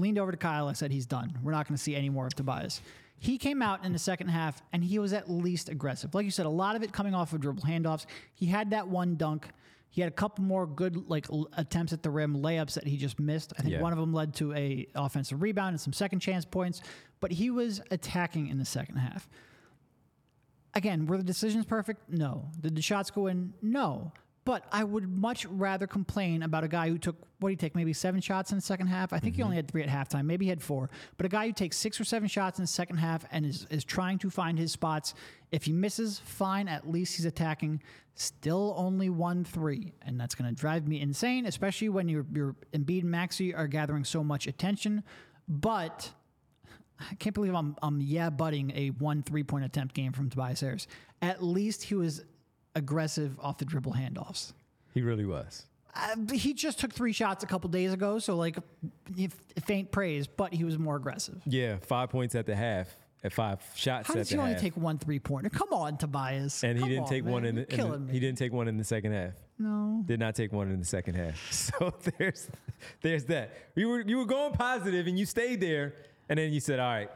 [0.00, 0.68] leaned over to Kyle.
[0.68, 1.38] and said he's done.
[1.42, 2.80] We're not going to see any more of Tobias.
[3.18, 6.14] He came out in the second half and he was at least aggressive.
[6.14, 8.04] Like you said, a lot of it coming off of dribble handoffs.
[8.34, 9.48] He had that one dunk.
[9.88, 12.96] He had a couple more good like l- attempts at the rim, layups that he
[12.96, 13.52] just missed.
[13.58, 13.80] I think Yeah.
[13.80, 16.82] one of them led to a offensive rebound and some second chance points.
[17.20, 19.28] But he was attacking in the second half.
[20.74, 22.10] Again, were the decisions perfect?
[22.10, 22.48] No.
[22.60, 23.54] Did the shots go in?
[23.62, 24.12] No.
[24.44, 27.74] But I would much rather complain about a guy who took what did he take?
[27.74, 29.12] Maybe seven shots in the second half.
[29.12, 29.46] I think he mm-hmm.
[29.46, 30.24] only had three at halftime.
[30.24, 30.88] Maybe he had four.
[31.16, 33.66] But a guy who takes six or seven shots in the second half and is,
[33.70, 35.14] is trying to find his spots.
[35.50, 36.68] If he misses, fine.
[36.68, 37.82] At least he's attacking.
[38.14, 42.54] Still only one three, and that's going to drive me insane, especially when your your
[42.72, 45.02] Embiid and Maxey are gathering so much attention.
[45.48, 46.12] But
[47.10, 50.60] I can't believe I'm I'm yeah butting a one three point attempt game from Tobias
[50.60, 50.86] Harris.
[51.22, 52.22] At least he was
[52.74, 54.52] aggressive off the dribble handoffs.
[54.92, 55.66] He really was.
[55.96, 58.56] Uh, he just took three shots a couple days ago, so like
[59.16, 59.32] if,
[59.64, 61.40] faint praise, but he was more aggressive.
[61.46, 62.88] Yeah, five points at the half,
[63.22, 64.60] at five shots How the he only half.
[64.60, 65.50] take one three pointer?
[65.50, 66.64] Come on, Tobias.
[66.64, 68.12] and he Come didn't on, take one in, the, in killing the, me.
[68.12, 69.34] he didn't take one in the second half.
[69.56, 70.02] No.
[70.04, 71.38] Did not take one in the second half.
[71.52, 72.48] So there's
[73.00, 73.52] there's that.
[73.76, 75.94] You were you were going positive and you stayed there,
[76.28, 77.10] and then you said, "All right,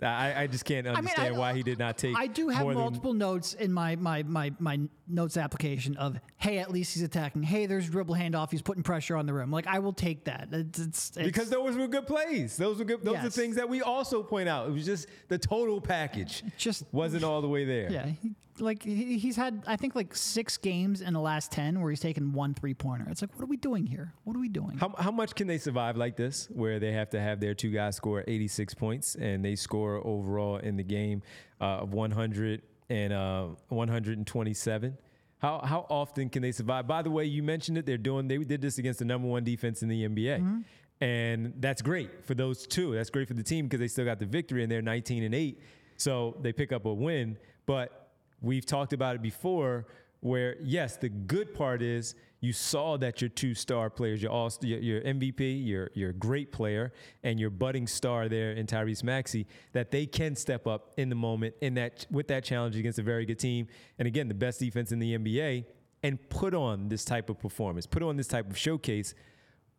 [0.00, 2.48] I, I just can't I mean, understand I- why he did not take." I do
[2.48, 6.70] have more than- multiple notes in my, my my my notes application of hey, at
[6.70, 7.42] least he's attacking.
[7.42, 8.50] Hey, there's dribble handoff.
[8.50, 9.50] He's putting pressure on the rim.
[9.50, 10.48] Like I will take that.
[10.52, 12.56] It's, it's, it's because those were good plays.
[12.56, 13.02] Those were good.
[13.02, 14.68] Those are things that we also point out.
[14.68, 17.90] It was just the total package just wasn't all the way there.
[17.90, 21.90] Yeah, he, like he's had I think like six games in the last ten where
[21.90, 23.06] he's taken one three pointer.
[23.10, 24.12] It's like, what are we doing here?
[24.24, 24.78] What are we doing?
[24.78, 27.70] How, how much can they survive like this, where they have to have their two
[27.70, 31.22] guys score 86 points and they score overall in the game
[31.60, 34.98] uh, of 100 and uh, 127?
[35.40, 36.86] How how often can they survive?
[36.86, 37.86] By the way, you mentioned it.
[37.86, 38.26] They're doing.
[38.28, 40.64] They did this against the number one defense in the NBA,
[41.00, 42.94] and that's great for those two.
[42.94, 45.34] That's great for the team because they still got the victory and they're 19 and
[45.34, 45.60] eight,
[45.96, 47.36] so they pick up a win.
[47.66, 47.97] But
[48.40, 49.86] we've talked about it before
[50.20, 54.50] where yes the good part is you saw that your two star players your all
[54.62, 59.90] your, MVP your your great player and your budding star there in Tyrese Maxey that
[59.90, 63.24] they can step up in the moment in that with that challenge against a very
[63.24, 63.68] good team
[63.98, 65.64] and again the best defense in the NBA
[66.02, 69.14] and put on this type of performance put on this type of showcase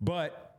[0.01, 0.49] but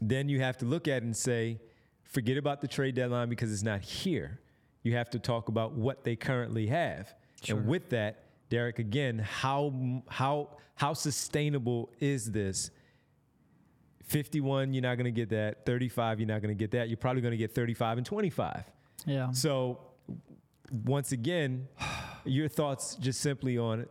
[0.00, 1.60] then you have to look at it and say,
[2.04, 4.40] forget about the trade deadline because it's not here.
[4.82, 7.12] You have to talk about what they currently have.
[7.48, 12.70] And with that, Derek, again, how how how sustainable is this?
[14.04, 15.66] 51, you're not going to get that.
[15.66, 16.88] 35, you're not going to get that.
[16.88, 18.64] You're probably going to get 35 and 25.
[19.04, 19.80] yeah, So,
[20.84, 21.68] once again,
[22.24, 23.90] your thoughts just simply on it.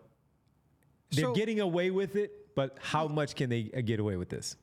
[1.11, 4.29] They're So- getting away with it, but how much can they uh, get away with
[4.29, 4.55] this?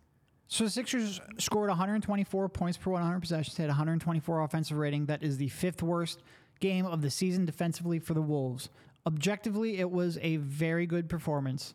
[0.49, 5.07] So the Sixers scored 124 points per 100 possessions, had 124 offensive rating.
[5.07, 6.23] That is the fifth worst
[6.61, 8.69] game of the season defensively for the Wolves.
[9.07, 11.75] Objectively, it was a very good performance,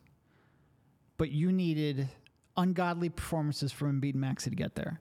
[1.17, 2.09] but you needed
[2.57, 4.99] ungodly performances from Embiid and Maxey to get there.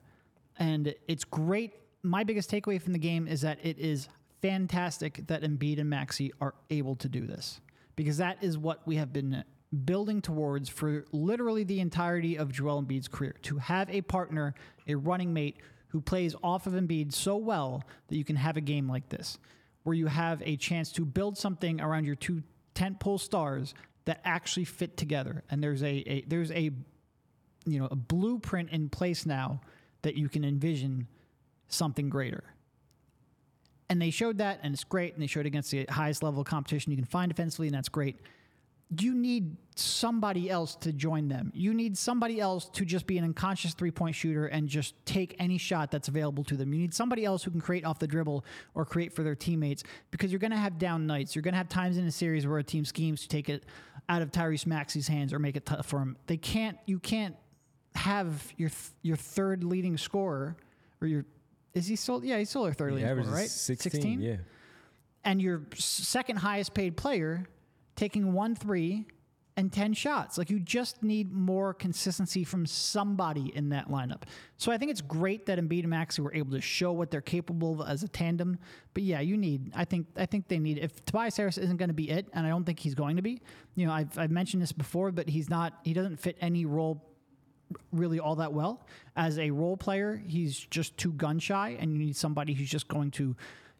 [0.59, 1.75] And it's great.
[2.03, 4.09] My biggest takeaway from the game is that it is
[4.43, 7.61] fantastic that Embiid and Maxey are able to do this
[7.97, 9.45] because that is what we have been
[9.85, 13.35] building towards for literally the entirety of Joel Embiid's career.
[13.43, 14.55] To have a partner,
[14.87, 15.59] a running mate
[15.89, 19.39] who plays off of Embiid so well that you can have a game like this,
[19.83, 22.43] where you have a chance to build something around your two
[22.75, 25.45] tentpole stars that actually fit together.
[25.51, 26.71] And there's a, a there's a
[27.67, 29.61] you know a blueprint in place now
[30.03, 31.09] that you can envision
[31.69, 32.45] something greater.
[33.91, 35.15] And they showed that, and it's great.
[35.15, 37.89] And they showed against the highest level of competition you can find defensively, and that's
[37.89, 38.17] great.
[38.97, 41.53] You need somebody else to join them.
[41.55, 45.37] You need somebody else to just be an unconscious three point shooter and just take
[45.39, 46.73] any shot that's available to them.
[46.73, 49.85] You need somebody else who can create off the dribble or create for their teammates
[50.11, 51.35] because you're going to have down nights.
[51.35, 53.65] You're going to have times in a series where a team schemes to take it
[54.09, 56.17] out of Tyrese Maxey's hands or make it tough for him.
[56.27, 56.79] They can't.
[56.87, 57.37] You can't
[57.95, 60.57] have your th- your third leading scorer
[61.01, 61.25] or your
[61.75, 64.37] is he still yeah he's still our third The leading scorer right is 16, yeah.
[65.25, 67.47] and your second highest paid player
[67.99, 69.07] taking one three
[69.57, 70.39] and 10 shots.
[70.39, 74.23] Like you just need more consistency from somebody in that lineup.
[74.57, 77.21] So I think it's great that Embiid and Maxey were able to show what they're
[77.21, 78.57] capable of as a tandem.
[78.95, 81.89] But yeah, you need I think I think they need if Tobias Harris isn't going
[81.89, 83.43] to be it, and I don't think he's going to be.
[83.75, 87.05] You know, I've I've mentioned this before, but he's not he doesn't fit any role
[87.91, 88.87] really all that well.
[89.17, 92.89] As a role player, he's just too gun shy, and you need somebody who's just
[92.89, 93.37] going to,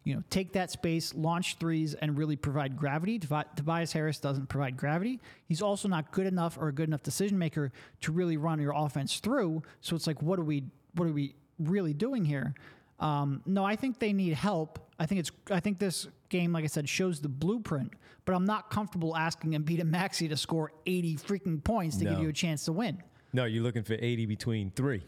[0.09, 3.19] you know, take that space, launch threes, and really provide gravity.
[3.19, 5.19] Tobias Harris doesn't provide gravity.
[5.45, 8.73] He's also not good enough or a good enough decision maker to really run your
[8.75, 9.61] offense through.
[9.81, 10.63] So it's like, what are we,
[10.95, 12.55] what are we really doing here?
[12.99, 14.79] Um, no, I think they need help.
[14.99, 15.31] I think it's.
[15.49, 17.93] I think this game, like I said, shows the blueprint.
[18.25, 22.11] But I'm not comfortable asking Embiid and Maxey to score 80 freaking points to No.
[22.11, 23.01] give you a chance to win.
[23.31, 25.03] No, you're looking for 80 between three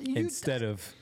[0.00, 0.92] You- instead of.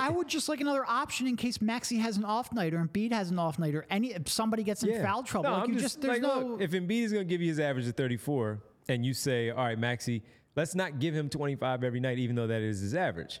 [0.00, 3.12] I would just like another option in case Maxey has an off night or Embiid
[3.12, 5.50] has an off night or any if somebody gets in foul trouble.
[5.50, 6.46] No, like you just, there's like, no.
[6.46, 9.50] look, if Embiid is going to give you his average of 34, and you say,
[9.50, 10.22] all right, Maxey,
[10.56, 13.40] let's not give him 25 every night, even though that is his average.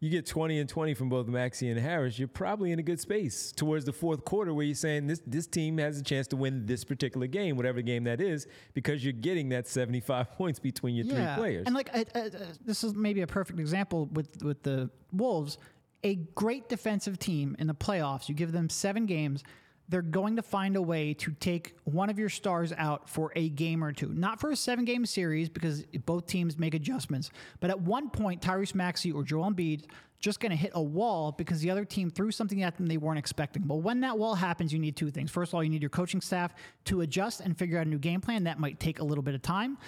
[0.00, 3.00] You get 20 and 20 from both Maxey and Harris, you're probably in a good
[3.00, 6.36] space towards the fourth quarter where you're saying this this team has a chance to
[6.36, 10.94] win this particular game, whatever game that is, because you're getting that 75 points between
[10.94, 11.66] your yeah, three players.
[11.66, 12.28] and like uh, uh,
[12.64, 15.58] this is maybe a perfect example with with the Wolves.
[16.04, 18.28] A great defensive team in the playoffs.
[18.28, 19.42] You give them seven games.
[19.88, 23.48] They're going to find a way to take one of your stars out for a
[23.48, 24.08] game or two.
[24.08, 27.30] Not for a seven game series because both teams make adjustments.
[27.60, 29.86] But at one point, Tyrese Maxey or Joel Embiid
[30.20, 32.96] just going to hit a wall because the other team threw something at them they
[32.96, 33.62] weren't expecting.
[33.62, 35.30] But when that wall happens, you need two things.
[35.30, 36.54] First of all, you need your coaching staff
[36.86, 38.44] to adjust and figure out a new game plan.
[38.44, 39.78] That might take a little bit of time.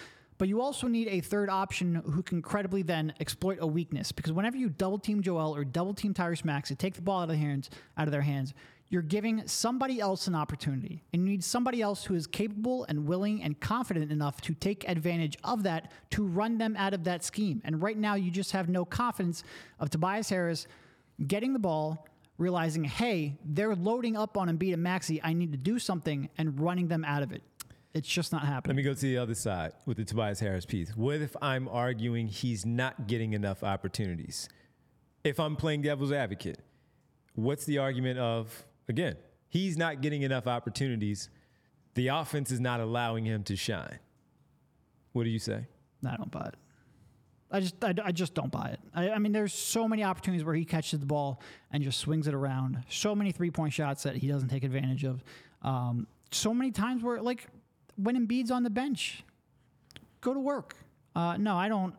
[0.41, 4.11] But you also need a third option who can credibly then exploit a weakness.
[4.11, 7.25] Because whenever you double team Joel or double team Tyrese Maxey, take the ball out
[7.25, 7.69] of their hands,
[7.99, 8.55] out of their hands,
[8.89, 11.05] you're giving somebody else an opportunity.
[11.13, 14.89] And you need somebody else who is capable and willing and confident enough to take
[14.89, 17.61] advantage of that to run them out of that scheme.
[17.63, 19.45] And right now, you just have no confidence
[19.79, 20.67] of Tobias Harris
[21.27, 22.07] getting the ball,
[22.39, 25.23] realizing, hey, they're loading up on Embiid and Maxey.
[25.23, 27.43] I need to do something and running them out of it.
[27.93, 28.77] It's just not happening.
[28.77, 30.97] Let me go to the other side with the Tobias Harris piece.
[30.97, 34.49] What if I'm arguing he's not getting enough opportunities?
[35.25, 36.61] If I'm playing devil's advocate,
[37.35, 39.17] what's the argument of, again,
[39.49, 41.29] he's not getting enough opportunities.
[41.95, 43.99] The offense is not allowing him to shine.
[45.13, 45.67] What do you say?
[46.07, 46.55] I don't buy it.
[47.51, 48.81] I just, I, I just don't buy it.
[48.95, 52.29] I, I mean, there's so many opportunities where he catches the ball and just swings
[52.29, 52.85] it around.
[52.89, 55.25] So many three point shots that he doesn't take advantage of.
[55.63, 57.49] Um, so many times where, like,
[58.03, 59.23] when Embiid's on the bench,
[60.21, 60.77] go to work.
[61.15, 61.95] Uh, no, I don't.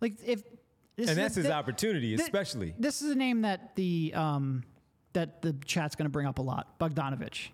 [0.00, 0.42] Like, if
[0.96, 2.74] this And that's a- his thi- opportunity, thi- especially.
[2.78, 4.64] This is a name that the um,
[5.12, 6.78] that the chat's going to bring up a lot.
[6.78, 7.48] Bogdanovich.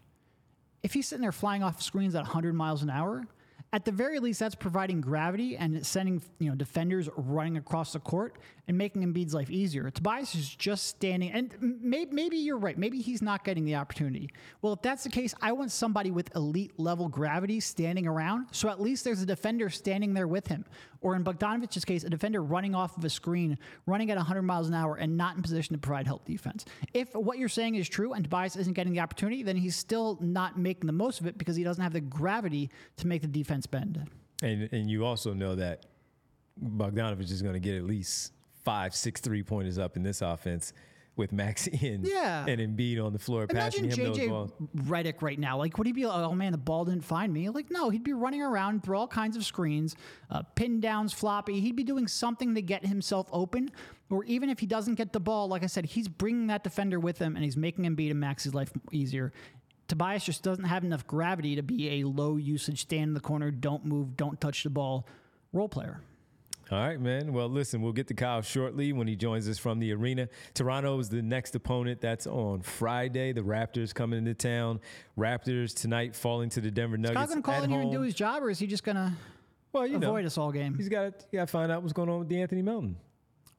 [0.83, 3.25] If he's sitting there flying off screens at 100 miles an hour,
[3.73, 8.01] at the very least, that's providing gravity and sending you know defenders running across the
[8.01, 8.37] court
[8.69, 9.91] and making Embiid's life easier.
[9.91, 12.79] Tobias is just standing, and maybe, maybe you're right.
[12.79, 14.31] Maybe he's not getting the opportunity.
[14.61, 18.69] Well, if that's the case, I want somebody with elite level gravity standing around, so
[18.69, 20.65] at least there's a defender standing there with him.
[21.01, 24.69] Or in Bogdanovich's case, a defender running off of a screen, running at 100 miles
[24.69, 26.65] an hour, and not in position to provide help defense.
[26.95, 30.19] If what you're saying is true and Tobias isn't getting the opportunity, then he's still
[30.21, 33.29] not making the most of it because he doesn't have the gravity to make the
[33.29, 34.09] defense bend.
[34.43, 35.87] And, and you also know that
[36.63, 38.33] Bogdanovich is going to get at least
[38.65, 40.73] five, six three pointers up in this offense
[41.15, 42.47] with Maxey and, Yeah.
[42.47, 44.51] and Embiid on the floor Imagine passing him those balls.
[44.77, 45.59] JJ Redick right now.
[45.59, 47.49] Like, would he be like, oh man, the ball didn't find me?
[47.51, 49.95] Like, no, he'd be running around through all kinds of screens,
[50.31, 51.61] uh, pin downs, floppy.
[51.61, 53.71] He'd be doing something to get himself open.
[54.09, 56.99] Or even if he doesn't get the ball, like I said, he's bringing that defender
[57.01, 59.33] with him and he's making Embiid and Max's life easier.
[59.89, 63.51] Tobias just doesn't have enough gravity to be a low usage, stand in the corner,
[63.51, 65.07] don't move, don't touch the ball
[65.53, 66.01] role player.
[66.71, 67.33] All right, man.
[67.33, 70.29] Well, listen, we'll get to Kyle shortly when he joins us from the arena.
[70.55, 72.01] Toronto is the next opponent.
[72.01, 73.33] That's on Friday.
[73.33, 74.81] The Raptors coming into town.
[75.19, 77.19] Raptors tonight falling to the Denver Nuggets.
[77.19, 79.15] Scott's gonna call at in here and do his job, or is he just gonna
[79.73, 80.75] well, you avoid know, us all game?
[80.75, 82.97] he's got to got to find out what's going on with De'Anthony Melton.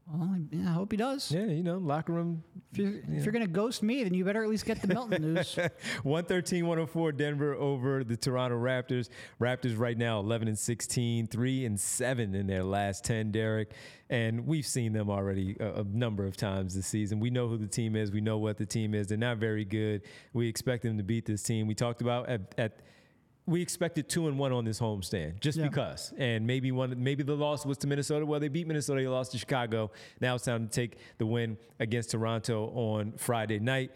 [0.06, 1.32] Well, yeah, I hope he does.
[1.32, 4.44] Yeah, you know, locker room If you're, if you're gonna ghost me, then you better
[4.44, 5.56] at least get the Melton news.
[6.04, 9.08] 113 104 Denver over the Toronto Raptors.
[9.40, 13.72] Raptors right now 11 and 16, 3 and 7 in their last 10, Derek.
[14.10, 17.22] And we've seen them already a, a number of times this season.
[17.22, 19.08] We know who the team is, we know what the team is.
[19.08, 20.02] They're not very good.
[20.34, 21.66] We expect them to beat this team.
[21.66, 22.80] We talked about at, at
[23.46, 25.68] we expected two and one on this homestand just Yeah.
[25.68, 26.14] because.
[26.18, 28.26] And maybe one, maybe the loss was to Minnesota.
[28.26, 29.02] Well, they beat Minnesota.
[29.02, 29.92] They lost to Chicago.
[30.22, 33.92] Now it's time to take the win against Toronto on Friday night.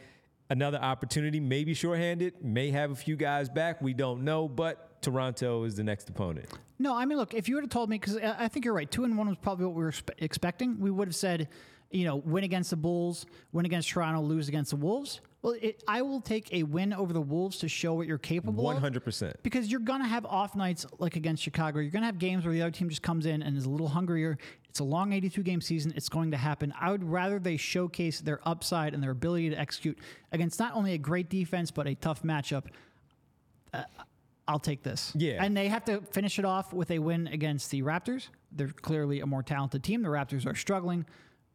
[0.50, 3.82] Another opportunity, maybe shorthanded, may have a few guys back.
[3.82, 6.48] We don't know, but Toronto is the next opponent.
[6.80, 8.90] No, I mean, look, if you would have told me, because I think you're right,
[8.90, 10.80] two and one was probably what we were expecting.
[10.80, 11.50] We would have said,
[11.92, 15.20] you know, win against the Bulls, win against Toronto, lose against the Wolves.
[15.48, 18.66] Well, it, I will take a win over the Wolves to show what you're capable
[18.66, 18.82] One of.
[18.82, 19.38] hundred percent.
[19.44, 21.80] Because you're going to have off nights like against Chicago.
[21.80, 23.70] You're going to have games where the other team just comes in and is a
[23.70, 24.38] little hungrier.
[24.68, 25.94] It's a long 82 game season.
[25.96, 26.74] It's going to happen.
[26.78, 29.98] I would rather they showcase their upside and their ability to execute
[30.34, 32.66] against not only a great defense, but a tough matchup.
[33.74, 33.84] Uh,
[34.50, 35.14] I'll take this.
[35.16, 35.42] Yeah.
[35.42, 38.28] And they have to finish it off with a win against the Raptors.
[38.52, 40.02] They're clearly a more talented team.
[40.02, 41.06] The Raptors are struggling,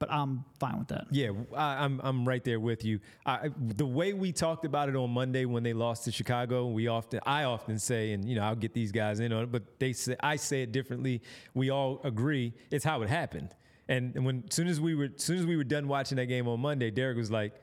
[0.03, 1.07] but I'm fine with that.
[1.13, 2.99] Yeah, I, I'm I'm right there with you.
[3.25, 6.89] I, the way we talked about it on Monday when they lost to Chicago, we
[6.89, 9.63] often I often say, and you know I'll get these guys in on it, but
[9.79, 11.23] they say I say it differently.
[11.55, 13.55] We all agree it's how it happened.
[13.87, 16.49] And and when soon as we were soon as we were done watching that game
[16.49, 17.55] on Monday, Derek was like.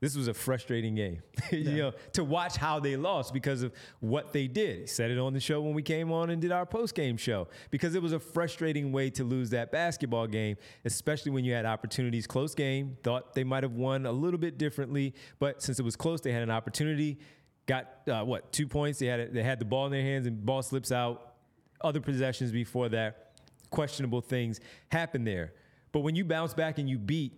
[0.00, 4.32] This was a frustrating game, you know, to watch how they lost because of what
[4.32, 4.88] they did.
[4.88, 7.48] Said it on the show when we came on and did our post game show
[7.70, 11.66] because it was a frustrating way to lose that basketball game, especially when you had
[11.66, 12.26] opportunities.
[12.26, 15.96] Close game, thought they might have won a little bit differently, but since it was
[15.96, 17.18] close, they had an opportunity.
[17.66, 19.00] Got uh, what two points?
[19.00, 21.34] They had they had the ball in their hands and ball slips out.
[21.82, 23.32] Other possessions before that,
[23.68, 25.52] questionable things happened there.
[25.92, 27.32] But when you bounce back and you beat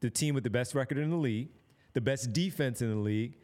[0.00, 1.48] the team with the best record in the league,
[1.92, 3.38] the best defense in the league,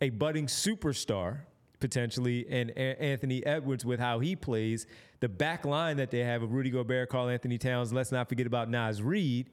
[0.00, 1.40] a budding superstar
[1.80, 4.86] potentially, and A- Anthony Edwards with how he plays,
[5.20, 7.92] the back line that they have of Rudy Gobert, Karl-Anthony Towns.
[7.92, 9.50] Let's not forget about Naz Reid.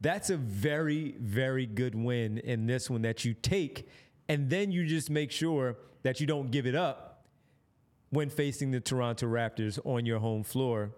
[0.00, 3.88] That's a very, very good win in this one that you take,
[4.28, 7.24] and then you just make sure that you don't give it up
[8.10, 10.92] when facing the Toronto Raptors on your home floor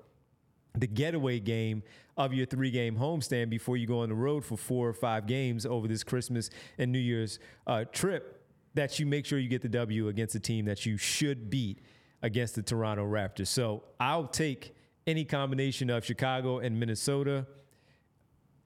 [0.75, 1.83] the getaway game
[2.25, 5.27] of your three game homestand before you go on the road for four or five
[5.27, 8.45] games over this Christmas and New Year's uh, trip,
[8.75, 11.81] that you make sure you get the W against a team that you should beat
[12.23, 13.49] against the Toronto Raptors.
[13.49, 14.75] So I'll take
[15.07, 17.47] any combination of Chicago and Minnesota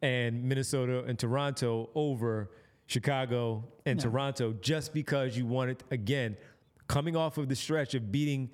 [0.02, 2.50] and Minnesota and Toronto over
[2.86, 6.36] Chicago and Toronto just because you want it again
[6.88, 8.50] coming off of the stretch of beating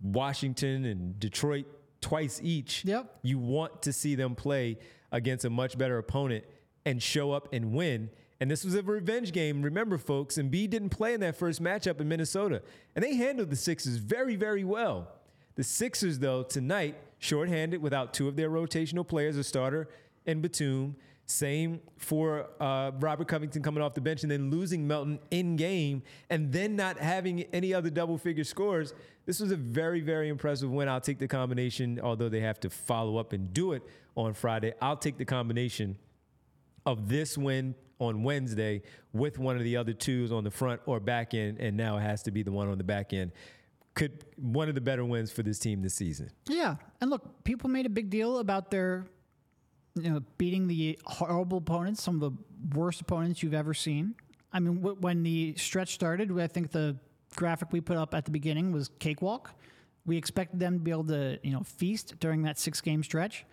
[0.00, 1.66] Washington and Detroit
[2.00, 2.84] twice each.
[2.84, 3.18] Yep.
[3.22, 4.78] You want to see them play
[5.12, 6.44] against a much better opponent
[6.84, 8.10] and show up and win.
[8.40, 9.60] And this was a revenge game.
[9.62, 12.62] Remember, folks, Embiid didn't play in that first matchup in Minnesota,
[12.96, 15.08] and they handled the Sixers very, very well.
[15.56, 19.88] The Sixers, though, tonight, shorthanded without two of their rotational players, a starter
[20.26, 20.96] and Batum.
[21.30, 26.02] Same for uh, Robert Covington coming off the bench and then losing Melton in game
[26.28, 28.94] and then not having any other double figure scores.
[29.26, 30.88] This was a very, very impressive win.
[30.88, 33.82] I'll take the combination, although they have to follow up and do it
[34.16, 34.74] on Friday.
[34.82, 35.96] I'll take the combination
[36.84, 40.98] of this win on Wednesday with one of the other twos on the front or
[40.98, 43.30] back end, and now it has to be the one on the back end.
[43.94, 46.30] Could one of the better wins for this team this season.
[46.48, 49.04] Yeah, and look, people made a big deal about their,
[49.94, 54.14] you know, beating the horrible opponents, some of the worst opponents you've ever seen.
[54.52, 56.96] I mean, w- when the stretch started, I think the
[57.36, 59.52] graphic we put up at the beginning was cakewalk.
[60.06, 63.44] We expected them to be able to, you know, feast during that six-game stretch.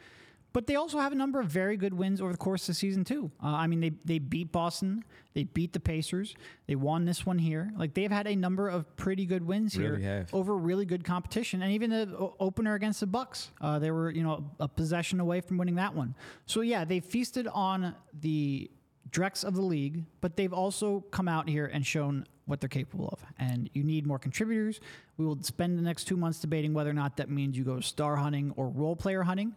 [0.58, 2.74] But they also have a number of very good wins over the course of the
[2.74, 3.30] season too.
[3.43, 5.03] Uh, I mean, they they beat Boston,
[5.36, 6.34] they beat the Pacers,
[6.66, 7.72] they won this one here.
[7.78, 10.34] Like they've had a number of pretty good wins Really here have.
[10.34, 14.24] over really good competition, and even the opener against the Bucks, uh, they were you
[14.24, 16.16] know a possession away from winning that one.
[16.47, 18.72] So yeah, they feasted on the
[19.12, 23.10] dregs of the league, but they've also come out here and shown what they're capable
[23.10, 23.24] of.
[23.38, 24.80] And you need more contributors.
[25.18, 27.80] We will spend the next two months debating whether or not that means you go
[27.80, 29.55] star hunting or role player hunting.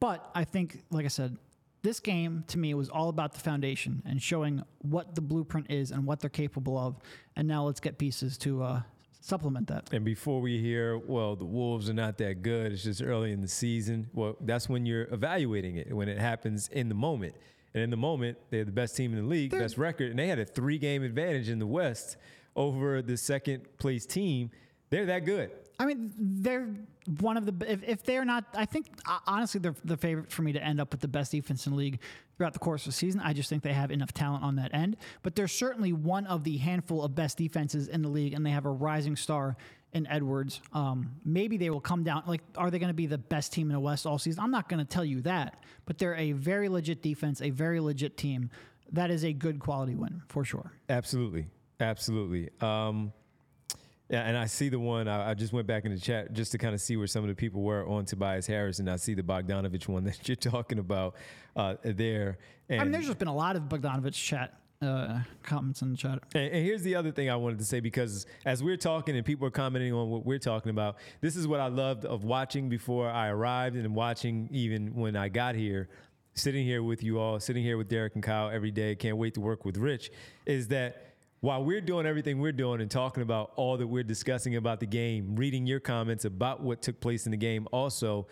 [0.00, 1.36] But I think, like I said,
[1.82, 5.90] this game to me was all about the foundation and showing what the blueprint is
[5.90, 6.96] and what they're capable of.
[7.36, 8.82] And now let's get pieces to uh,
[9.20, 9.92] supplement that.
[9.92, 13.40] And before we hear, well, the Wolves are not that good, it's just early in
[13.40, 14.08] the season.
[14.12, 17.34] Well, that's when you're evaluating it, when it happens in the moment.
[17.74, 20.28] And in the moment, they're the best team in the league, best record, and they
[20.28, 22.16] had a three game advantage in the West
[22.54, 24.50] over the second place team.
[24.90, 25.50] They're that good.
[25.78, 26.68] I mean, they're
[27.20, 28.44] one of the if, if they're not.
[28.54, 31.32] I think uh, honestly, they're the favorite for me to end up with the best
[31.32, 32.00] defense in the league
[32.36, 33.20] throughout the course of the season.
[33.22, 34.96] I just think they have enough talent on that end.
[35.22, 38.50] But they're certainly one of the handful of best defenses in the league, and they
[38.50, 39.56] have a rising star
[39.92, 40.60] in Edwards.
[40.72, 42.22] Um, maybe they will come down.
[42.26, 44.42] Like, are they going to be the best team in the West all season?
[44.42, 45.62] I'm not going to tell you that.
[45.84, 48.50] But they're a very legit defense, a very legit team.
[48.92, 50.72] That is a good quality win for sure.
[50.88, 51.46] Absolutely.
[51.80, 52.50] Absolutely.
[52.60, 53.12] Um,
[54.08, 55.08] yeah, and I see the one.
[55.08, 57.24] I, I just went back in the chat just to kind of see where some
[57.24, 60.36] of the people were on Tobias Harris, and I see the Bogdanovich one that you're
[60.36, 61.16] talking about
[61.56, 62.38] uh, there.
[62.68, 65.96] And I mean, there's just been a lot of Bogdanovich chat uh, comments in the
[65.96, 66.20] chat.
[66.34, 69.24] And, and here's the other thing I wanted to say because as we're talking and
[69.24, 72.68] people are commenting on what we're talking about, this is what I loved of watching
[72.68, 75.88] before I arrived and watching even when I got here,
[76.34, 78.94] sitting here with you all, sitting here with Derek and Kyle every day.
[78.94, 80.10] Can't wait to work with Rich.
[80.44, 84.56] Is that while we're doing everything we're doing and talking about all that we're discussing
[84.56, 88.26] about the game, reading your comments about what took place in the game, also,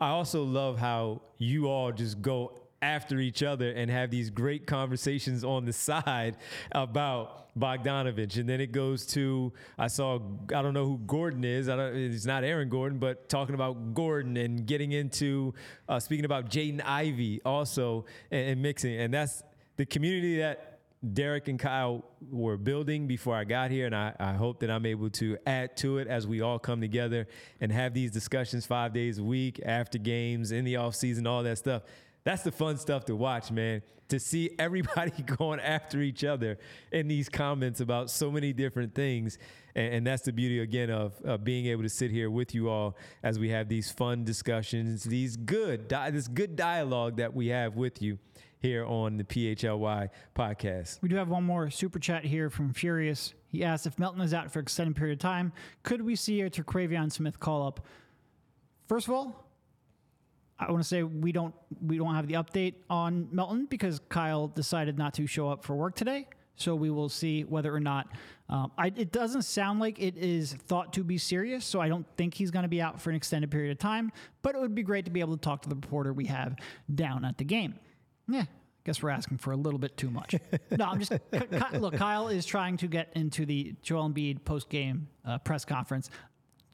[0.00, 4.66] I also love how you all just go after each other and have these great
[4.66, 6.36] conversations on the side
[6.72, 8.36] about Bogdanovich.
[8.36, 10.20] And then it goes to I saw
[10.54, 11.68] I don't know who Gordon is.
[11.68, 15.54] I don't it's not Aaron Gordon, but talking about Gordon and getting into
[15.88, 19.00] uh, speaking about Jaden Ivey also and, and mixing.
[19.00, 19.42] And that's
[19.76, 20.73] the community that
[21.12, 24.86] Derek and Kyle were building before I got here, and I, I, hope that I'm
[24.86, 27.28] able to add to it as we all come together
[27.60, 31.42] and have these discussions five days a week after games, in the off season, all
[31.42, 31.82] that stuff.
[32.22, 33.82] That's the fun stuff to watch, man.
[34.08, 36.58] To see everybody going after each other
[36.90, 39.38] in these comments about so many different things.
[39.74, 42.70] And, and that's the beauty, again, of, of, being able to sit here with you
[42.70, 47.76] all as we have these fun discussions, these good, this good dialogue that we have
[47.76, 48.18] with you
[48.64, 51.02] here on the PHLY podcast.
[51.02, 53.34] We do have one more super chat here from Furious.
[53.48, 55.52] He asked if Melton is out for an extended period of time,
[55.82, 57.86] could we see a Terquavion Smith call up?
[58.88, 59.44] First of all,
[60.58, 61.54] I want to say we don't
[61.84, 65.76] we don't have the update on Melton because Kyle decided not to show up for
[65.76, 66.26] work today.
[66.56, 68.06] So we will see whether or not
[68.48, 71.66] um, I, it doesn't sound like it is thought to be serious.
[71.66, 74.10] So I don't think he's going to be out for an extended period of time.
[74.40, 76.56] But it would be great to be able to talk to the reporter we have
[76.94, 77.74] down at the game.
[78.28, 78.46] Yeah, I
[78.84, 80.34] guess we're asking for a little bit too much.
[80.70, 81.12] no, I'm just
[81.74, 81.94] look.
[81.94, 86.10] Kyle is trying to get into the Joel Embiid post game uh, press conference.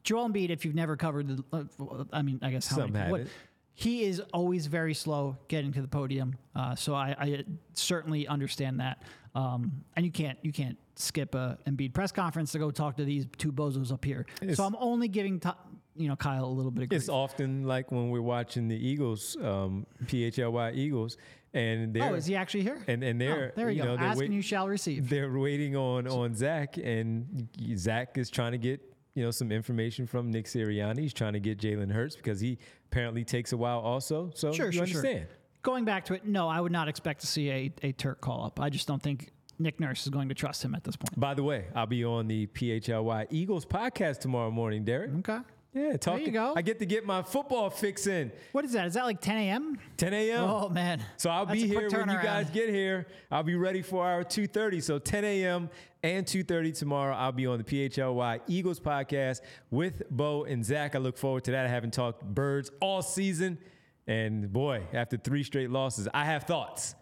[0.03, 3.11] Joel Embiid, if you've never covered the, uh, I mean, I guess how Some many,
[3.11, 3.27] what,
[3.73, 6.35] he is always very slow getting to the podium.
[6.55, 7.43] Uh, so I, I,
[7.73, 9.01] certainly understand that.
[9.33, 13.05] Um, and you can't you can't skip a Embiid press conference to go talk to
[13.05, 14.25] these two bozos up here.
[14.41, 15.39] It's, so I'm only giving.
[15.39, 15.49] T-
[15.97, 17.01] you know Kyle a little bit of grief.
[17.01, 21.17] It's often like when we're watching the Eagles, um, PHLY Eagles,
[21.53, 22.81] and oh, they're oh, is he actually here?
[22.87, 23.95] And and oh, they're oh, there you, you go.
[23.95, 25.09] Know, Ask wait, and you shall receive.
[25.09, 28.81] They're waiting on on Zach, and Zach is trying to get
[29.15, 30.99] you know some information from Nick Sirianni.
[30.99, 34.31] He's trying to get Jalen Hurts because he apparently takes a while also.
[34.35, 35.27] So sure, you sure, understand.
[35.27, 35.37] Sure.
[35.63, 38.45] Going back to it, no, I would not expect to see a, a Turk call
[38.45, 38.59] up.
[38.59, 41.19] I just don't think Nick Nurse is going to trust him at this point.
[41.19, 45.11] By the way, I'll be on the PHLY Eagles podcast tomorrow morning, Derek.
[45.19, 45.39] Okay.
[45.73, 46.17] Yeah, talk.
[46.17, 46.53] There you go.
[46.53, 48.31] I get to get my football fix in.
[48.51, 48.87] What is that?
[48.87, 49.79] Is that like 10 a.m.?
[49.95, 50.43] 10 a.m.
[50.43, 51.01] Oh man.
[51.15, 53.07] So I'll That's be here when you guys get here.
[53.29, 54.83] I'll be ready for our 2:30.
[54.83, 55.69] So 10 a.m.
[56.03, 57.15] and 2:30 tomorrow.
[57.15, 60.93] I'll be on the PHLY Eagles podcast with Bo and Zach.
[60.95, 61.65] I look forward to that.
[61.65, 63.57] I haven't talked birds all season,
[64.07, 66.95] and boy, after three straight losses, I have thoughts.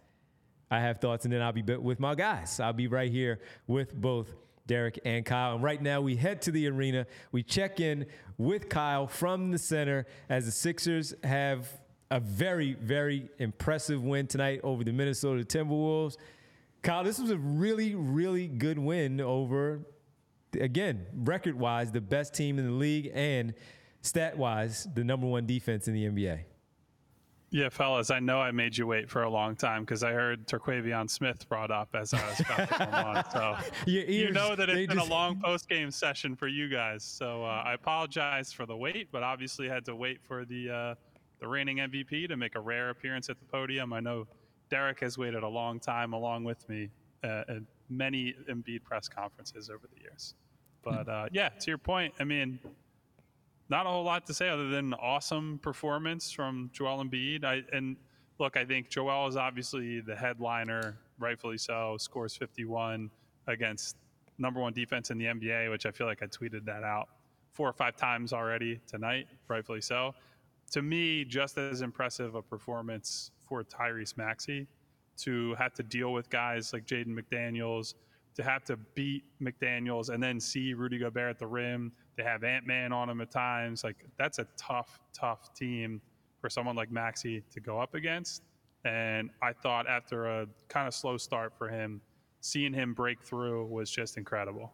[0.70, 2.60] I have thoughts, and then I'll be with my guys.
[2.60, 4.36] I'll be right here with both
[4.70, 5.56] Derek and Kyle.
[5.56, 7.08] And right now, we head to the arena.
[7.32, 8.06] We check in
[8.38, 11.68] with Kyle from the center as the Sixers have
[12.12, 16.18] a very, very impressive win tonight over the Minnesota Timberwolves.
[16.84, 19.82] Kyle, this was a really, really good win over,
[20.54, 23.56] again, record wise, the best team in the league and
[24.02, 26.42] stat wise, the number one defense in the NBA.
[27.52, 30.48] Yeah, fellas, I know I made you wait for a long time because I heard
[30.48, 33.24] Terquavion Smith brought up as I was about to come on.
[33.32, 35.10] So ears, you know that it's been just...
[35.10, 37.04] a long post game session for you guys.
[37.04, 40.96] So uh, I apologize for the wait, but obviously had to wait for the uh,
[41.40, 43.94] the reigning MVP to make a rare appearance at the podium.
[43.94, 44.28] I know
[44.70, 46.90] Derek has waited a long time along with me
[47.24, 50.36] uh, at many Embiid press conferences over the years.
[50.84, 52.60] But uh, yeah, to your point, I mean,
[53.70, 57.46] not a whole lot to say other than awesome performance from Joel Embiid.
[57.46, 57.96] I, and
[58.40, 61.96] look, I think Joel is obviously the headliner, rightfully so.
[62.00, 63.10] Scores 51
[63.48, 63.98] against
[64.38, 67.10] number one defense in the NBA, which I feel like I tweeted that out
[67.54, 70.16] four or five times already tonight, rightfully so.
[70.72, 74.68] To me, just as impressive a performance for Tyrese Maxey
[75.18, 77.96] to have to deal with guys like Jaden McDaniels,
[78.36, 81.92] to have to beat McDaniels and then see Rudy Gobert at the rim.
[82.20, 83.82] They have Ant Man on them at times.
[83.82, 86.02] Like that's a tough, tough team
[86.42, 88.44] for someone like Maxey to go up against.
[88.84, 92.02] And I thought after a kind of slow start for him,
[92.42, 94.74] seeing him break through was just incredible.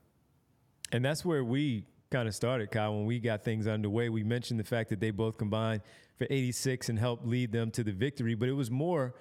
[0.92, 4.10] And that's where we kind of started, Kyle, when we got things underway.
[4.10, 5.82] We mentioned the fact that they both combined
[6.18, 9.14] for 86 and helped lead them to the victory, but it was more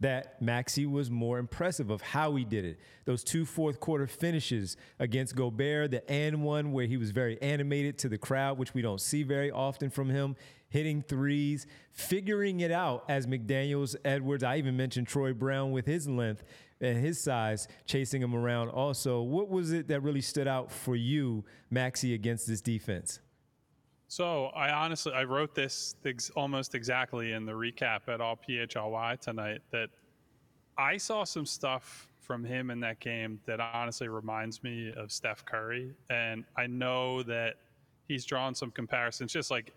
[0.00, 2.78] that Maxey was more impressive of how he did it.
[3.06, 7.96] Those two fourth quarter finishes against Gobert, the and one where he was very animated
[7.98, 10.36] to the crowd, which we don't see very often from him,
[10.68, 14.42] hitting threes, figuring it out as McDaniels, Edwards.
[14.42, 16.44] I even mentioned Troy Brown with his length
[16.80, 19.22] and his size, chasing him around also.
[19.22, 23.20] What was it that really stood out for you, Maxey, against this defense?
[24.08, 29.20] So I honestly I wrote this ex- almost exactly in the recap at all PHLY
[29.20, 29.88] tonight that
[30.78, 35.44] I saw some stuff from him in that game that honestly reminds me of Steph
[35.44, 37.54] Curry, and I know that
[38.08, 39.72] he's drawn some comparisons, just like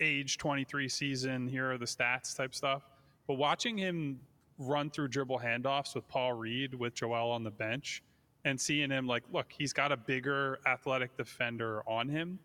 [0.00, 1.46] age 23 season.
[1.46, 2.82] Here are the stats type stuff.
[3.26, 4.18] But watching him
[4.58, 8.02] run through dribble handoffs with Paul Reed with Joel on the bench,
[8.44, 12.38] and seeing him like, look, he's got a bigger athletic defender on him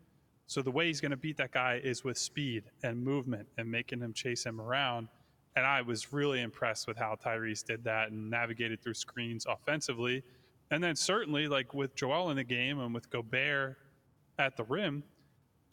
[0.48, 3.70] so the way he's going to beat that guy is with speed and movement and
[3.70, 5.08] making him chase him around.
[5.56, 10.24] And I was really impressed with how Tyrese did that and navigated through screens offensively.
[10.72, 13.78] And then certainly, like with Joel in the game and with Gobert
[14.38, 15.04] at the rim,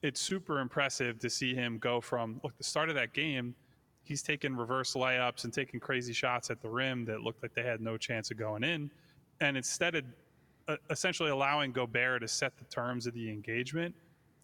[0.03, 3.55] it's super impressive to see him go from look the start of that game.
[4.05, 7.63] He's taking reverse layups and taking crazy shots at the rim that looked like they
[7.63, 8.91] had no chance of going in.
[9.41, 10.05] And instead of
[10.69, 13.95] uh, essentially allowing Gobert to set the terms of the engagement,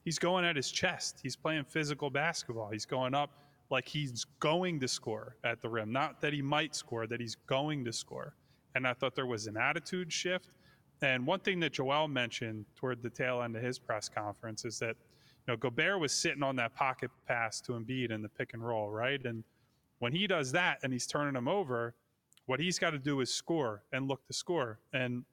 [0.08, 1.20] he's going at his chest.
[1.22, 2.70] He's playing physical basketball.
[2.70, 3.28] He's going up
[3.68, 5.92] like he's going to score at the rim.
[5.92, 8.34] Not that he might score, that he's going to score.
[8.74, 10.48] And I thought there was an attitude shift.
[11.02, 14.78] And one thing that Joel mentioned toward the tail end of his press conference is
[14.78, 14.96] that,
[15.46, 18.66] you know, Gobert was sitting on that pocket pass to Embiid in the pick and
[18.66, 19.22] roll, right?
[19.26, 19.44] And
[19.98, 21.94] when he does that and he's turning him over,
[22.46, 24.78] what he's got to do is score and look to score.
[24.94, 25.24] And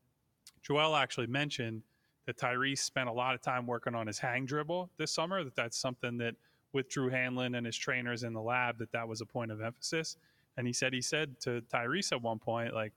[0.63, 1.83] Joel actually mentioned–
[2.25, 5.43] that Tyrese spent a lot of time working on his hang dribble this summer.
[5.43, 6.35] That that's something that
[6.73, 9.61] with Drew Hanlen and his trainers in the lab that that was a point of
[9.61, 10.17] emphasis.
[10.57, 12.93] And he said he said to Tyrese at one point like,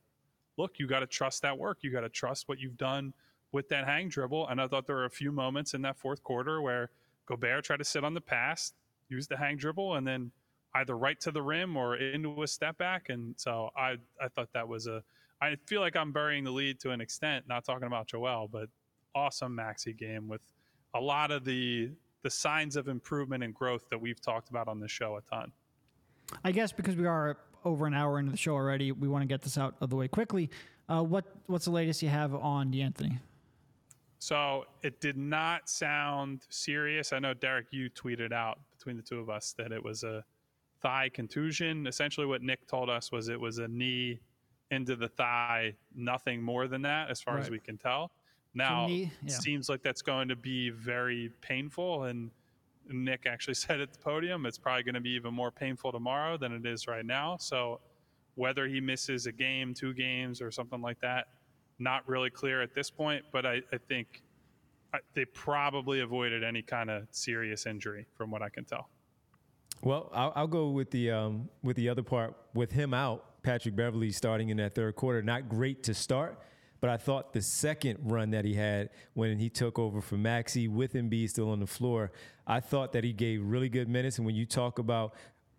[0.57, 1.79] "Look, you got to trust that work.
[1.83, 3.13] You got to trust what you've done
[3.53, 6.23] with that hang dribble." And I thought there were a few moments in that fourth
[6.23, 6.91] quarter where
[7.27, 8.73] Gobert tried to sit on the pass,
[9.09, 10.33] use the hang dribble, and then
[10.75, 13.09] either right to the rim or into a step back.
[13.09, 15.03] And so I I thought that was a
[15.41, 18.69] I feel like I'm burying the lead to an extent, not talking about Joel, but
[19.19, 20.41] awesome Maxey game with
[20.95, 21.91] a lot of the
[22.23, 25.53] the signs of improvement and growth that we've talked about on the show a ton.
[26.45, 29.27] I guess because we are over an hour into the show already, we want to
[29.27, 30.51] get this out of the way quickly.
[30.89, 33.19] Uh, what what's the latest you have on De'Anthony?
[34.21, 37.13] So it did not sound serious.
[37.13, 40.25] I know Derek, you tweeted out between the two of us that it was a
[40.81, 41.87] thigh contusion.
[41.87, 44.19] Essentially, what Nick told us was it was a knee
[44.71, 47.45] into the thigh, nothing more than that, as far right.
[47.45, 48.11] as we can tell.
[48.55, 49.35] Now, me, yeah.
[49.35, 52.05] it seems like that's going to be very painful.
[52.05, 52.31] And
[52.89, 56.37] Nick actually said at the podium, it's probably going to be even more painful tomorrow
[56.37, 57.37] than it is right now.
[57.39, 57.81] So,
[58.35, 61.27] whether he misses a game, two games, or something like that,
[61.81, 63.25] not really clear at this point.
[63.33, 64.23] But I, I think
[65.15, 68.89] they probably avoided any kind of serious injury, from what I can tell.
[69.83, 72.37] Well, I'll, I'll go with the um, with the other part.
[72.55, 76.41] With him out, Patrick Beverley starting in that third quarter, not great to start
[76.81, 80.69] but I thought the second run that he had when he took over for Maxey
[80.69, 82.13] with Embiid still on the floor,
[82.47, 84.19] I thought that he gave really good minutes.
[84.19, 85.15] And when you talk about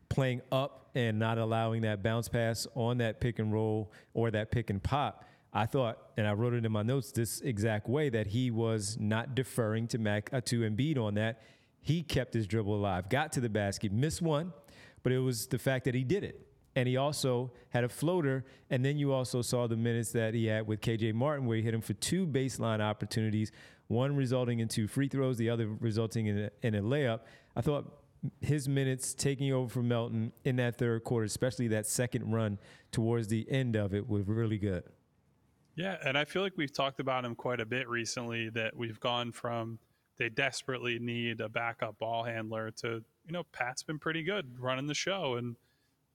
[0.07, 4.51] playing up and not allowing that bounce pass on that pick and roll or that
[4.51, 8.09] pick and pop, I thought, and I wrote it in my notes this exact way,
[8.09, 11.41] that he was not deferring to Mac uh, to Embiid on that.
[11.81, 14.53] He kept his dribble alive, got to the basket, missed one,
[15.01, 16.48] but it was the fact that he did it
[16.79, 18.45] and he also had a floater.
[18.69, 21.63] And then you also saw the minutes that he had with KJ Martin, where he
[21.63, 23.51] hit him for two baseline opportunities,
[23.87, 27.21] one resulting in two free throws, the other resulting in a, in a layup.
[27.57, 27.99] I thought
[28.39, 32.57] his minutes taking over from Melton in that third quarter, especially that second run
[32.93, 34.83] towards the end of it, was really good.
[35.75, 38.49] Yeah, and I feel like we've talked about him quite a bit recently.
[38.49, 39.79] That we've gone from
[40.17, 44.87] they desperately need a backup ball handler to you know Pat's been pretty good running
[44.87, 45.57] the show and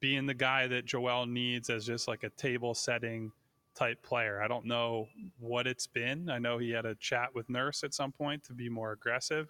[0.05, 3.33] being the guy that Joel needs as just like a table setting
[3.75, 4.43] type player.
[4.43, 6.29] I don't know what it's been.
[6.29, 9.49] I know he had a chat with Nurse at some point to be more aggressive.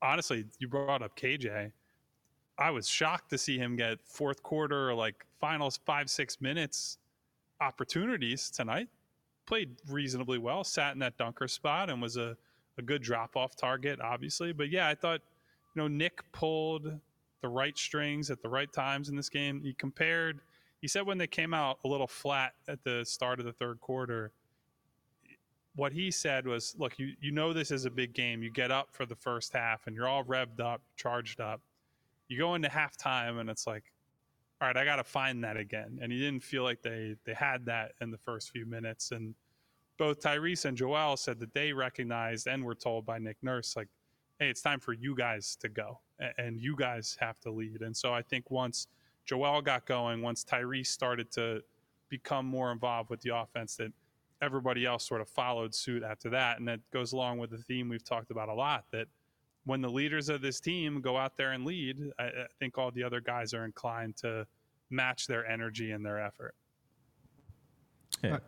[0.00, 1.70] Honestly, you brought up KJ.
[2.56, 6.96] I was shocked to see him get fourth quarter or like finals five, six minutes
[7.60, 8.88] opportunities tonight.
[9.44, 12.38] Played reasonably well, sat in that dunker spot and was a,
[12.78, 14.54] a good drop off target, obviously.
[14.54, 15.20] But yeah, I thought,
[15.74, 16.98] you know, Nick pulled
[17.44, 19.60] the right strings at the right times in this game.
[19.60, 20.40] He compared,
[20.80, 23.82] he said when they came out a little flat at the start of the third
[23.82, 24.32] quarter,
[25.76, 28.42] what he said was, look, you, you know this is a big game.
[28.42, 31.60] You get up for the first half and you're all revved up, charged up.
[32.28, 33.92] You go into halftime and it's like,
[34.62, 35.98] all right, I got to find that again.
[36.00, 39.10] And he didn't feel like they they had that in the first few minutes.
[39.10, 39.34] And
[39.98, 43.88] both Tyrese and Joel said that they recognized and were told by Nick Nurse, like,
[44.38, 46.00] hey, it's time for you guys to go
[46.38, 47.82] and you guys have to lead.
[47.82, 48.88] And so I think once
[49.24, 51.62] Joel got going, once Tyrese started to
[52.08, 53.92] become more involved with the offense, that
[54.42, 56.58] everybody else sort of followed suit after that.
[56.58, 59.06] And that goes along with the theme we've talked about a lot that
[59.64, 62.90] when the leaders of this team go out there and lead, I, I think all
[62.90, 64.46] the other guys are inclined to
[64.90, 66.54] match their energy and their effort.
[68.22, 68.38] Yeah.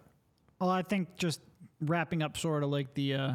[0.61, 1.41] Well, I think just
[1.81, 3.35] wrapping up sort of like the uh,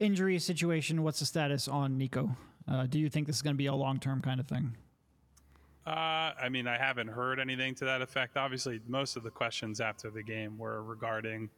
[0.00, 2.36] injury situation, what's the status on Nico?
[2.68, 4.76] Uh, do you think this is going to be a long term kind of thing?
[5.86, 8.36] Uh, I mean, I haven't heard anything to that effect.
[8.36, 11.48] Obviously, most of the questions after the game were regarding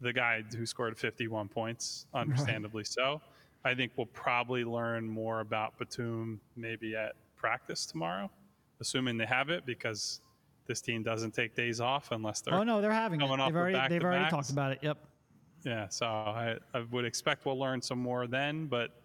[0.00, 2.86] the guy who scored 51 points, understandably right.
[2.86, 3.20] so.
[3.64, 8.30] I think we'll probably learn more about Batum maybe at practice tomorrow,
[8.80, 10.20] assuming they have it, because
[10.66, 12.54] this team doesn't take days off unless they're.
[12.54, 13.28] Oh no, they're having it.
[13.28, 14.78] They've already they've already talked about it.
[14.82, 14.98] Yep.
[15.66, 19.02] Yeah, so I, I would expect we'll learn some more then, but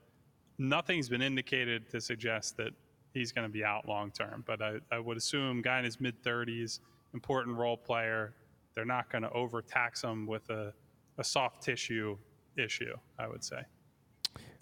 [0.60, 2.70] nothing's been indicated to suggest that
[3.16, 4.44] he's going to be out long term.
[4.46, 6.80] But I, I would assume guy in his mid 30s,
[7.16, 8.36] important role player.
[8.76, 10.72] They're not going to overtax him with a,
[11.18, 12.16] a soft tissue
[12.56, 12.96] issue.
[13.18, 13.64] I would say.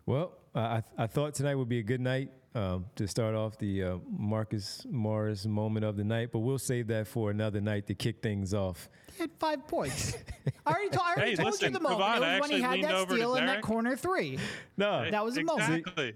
[0.05, 3.35] Well, uh, I, th- I thought tonight would be a good night um, to start
[3.35, 7.61] off the uh, Marcus Morris moment of the night, but we'll save that for another
[7.61, 8.89] night to kick things off.
[9.15, 10.17] He had five points.
[10.65, 12.01] I already, to- I already hey, told listen, you the moment.
[12.01, 14.39] On, it was when he had that steal in that corner three.
[14.77, 15.63] No, that was a exactly.
[15.63, 15.87] moment.
[15.87, 16.13] Exactly.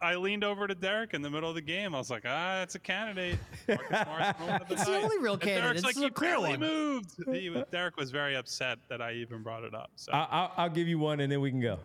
[0.00, 1.92] I, leaned over to Derek in the middle of the game.
[1.92, 3.36] I was like, ah, that's a candidate.
[3.66, 4.92] Marcus Morris moment of the it's night.
[4.92, 5.82] the only real candidate.
[5.82, 7.10] Derek's like, you barely moved.
[7.26, 9.90] He, Derek was very upset that I even brought it up.
[9.96, 11.80] So I, will give you one, and then we can go.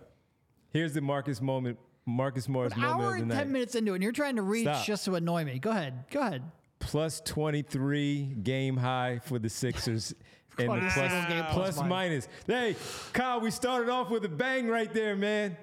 [0.70, 3.38] Here's the Marcus moment Marcus Morris An moment hour of the and night.
[3.38, 4.86] 10 minutes into it, and you're trying to reach Stop.
[4.86, 5.60] just to annoy me.
[5.60, 6.06] Go ahead.
[6.10, 6.42] Go ahead.
[6.80, 10.16] Plus 23 game high for the Sixers.
[10.58, 12.28] and the plus, plus, plus minus.
[12.48, 12.76] Hey,
[13.14, 15.56] Kyle, we started off with a bang right there, man.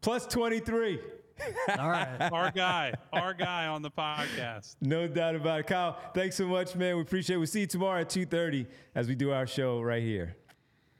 [0.00, 1.00] Plus 23.
[1.76, 2.16] All right.
[2.32, 4.76] our guy, our guy on the podcast.
[4.80, 5.66] No doubt about it.
[5.66, 6.96] Kyle, thanks so much, man.
[6.96, 7.38] We appreciate it.
[7.38, 10.36] We'll see you tomorrow at 2.30 as we do our show right here.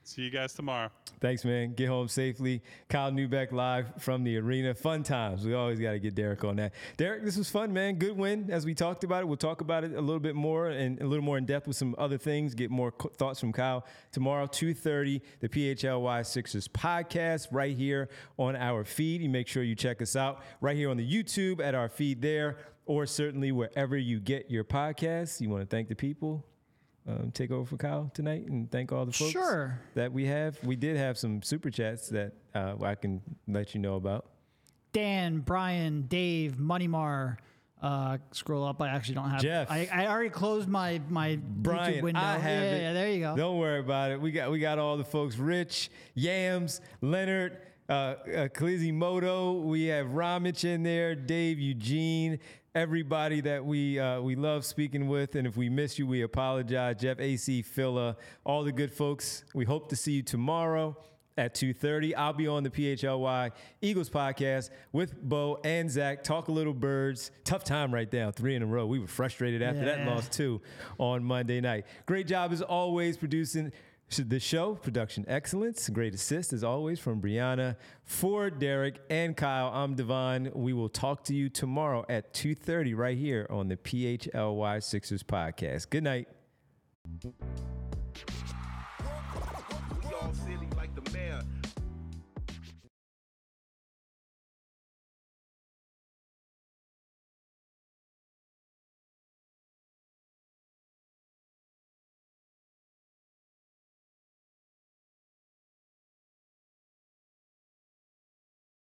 [0.03, 0.91] See you guys tomorrow.
[1.21, 1.75] Thanks, man.
[1.75, 2.63] Get home safely.
[2.89, 4.75] Kyle Neubeck live from the arena.
[4.75, 5.45] Fun times.
[5.45, 6.73] We always got to get Derek on that.
[6.97, 7.97] Derek, this was fun, man.
[7.97, 8.51] Good win.
[8.51, 11.07] As we talked about it, we'll talk about it a little bit more and a
[11.07, 12.55] little more in depth with some other things.
[12.55, 18.85] Get more thoughts from Kyle tomorrow, 2:30, the PHLY Sixers podcast right here on our
[18.85, 19.21] feed.
[19.21, 22.23] You make sure you check us out right here on the YouTube at our feed
[22.23, 25.41] there, or certainly wherever you get your podcasts.
[25.41, 26.45] You want to thank the people
[27.09, 29.81] um, take over for Kyle tonight and thank all the folks sure.
[29.95, 30.63] that we have.
[30.63, 34.27] We did have some super chats that uh, I can let you know about.
[34.93, 37.39] Dan, Brian, Dave, Moneymar.
[37.81, 38.83] Uh, scroll up.
[38.83, 39.41] I actually don't have.
[39.41, 39.71] Jeff.
[39.71, 42.21] I, I already closed my my Brian, YouTube window.
[42.21, 42.83] I have yeah, it.
[42.83, 43.37] yeah, there you go.
[43.37, 44.21] Don't worry about it.
[44.21, 45.37] We got we got all the folks.
[45.37, 47.59] Rich, Yams, Leonard,
[47.89, 48.49] uh, uh,
[48.93, 49.53] Moto.
[49.61, 51.15] We have Ramich in there.
[51.15, 52.41] Dave, Eugene,
[52.79, 55.35] everybody that we uh, we love speaking with.
[55.35, 57.01] And if we miss you, we apologize.
[57.01, 59.45] Jeff, AC, Phila, all the good folks.
[59.53, 60.97] We hope to see you tomorrow
[61.37, 66.51] at 2.30 i'll be on the phly eagles podcast with bo and zach talk a
[66.51, 69.99] little birds tough time right now three in a row we were frustrated after yeah.
[69.99, 70.61] that loss too
[70.99, 73.71] on monday night great job as always producing
[74.17, 79.71] the show, production excellence, great assist as always from Brianna, for Derek and Kyle.
[79.73, 80.51] I'm Devon.
[80.55, 85.91] We will talk to you tomorrow at 2:30 right here on the PHLY Sixers podcast.
[85.91, 86.27] Good night.
[90.11, 91.43] Y'all silly like the mayor.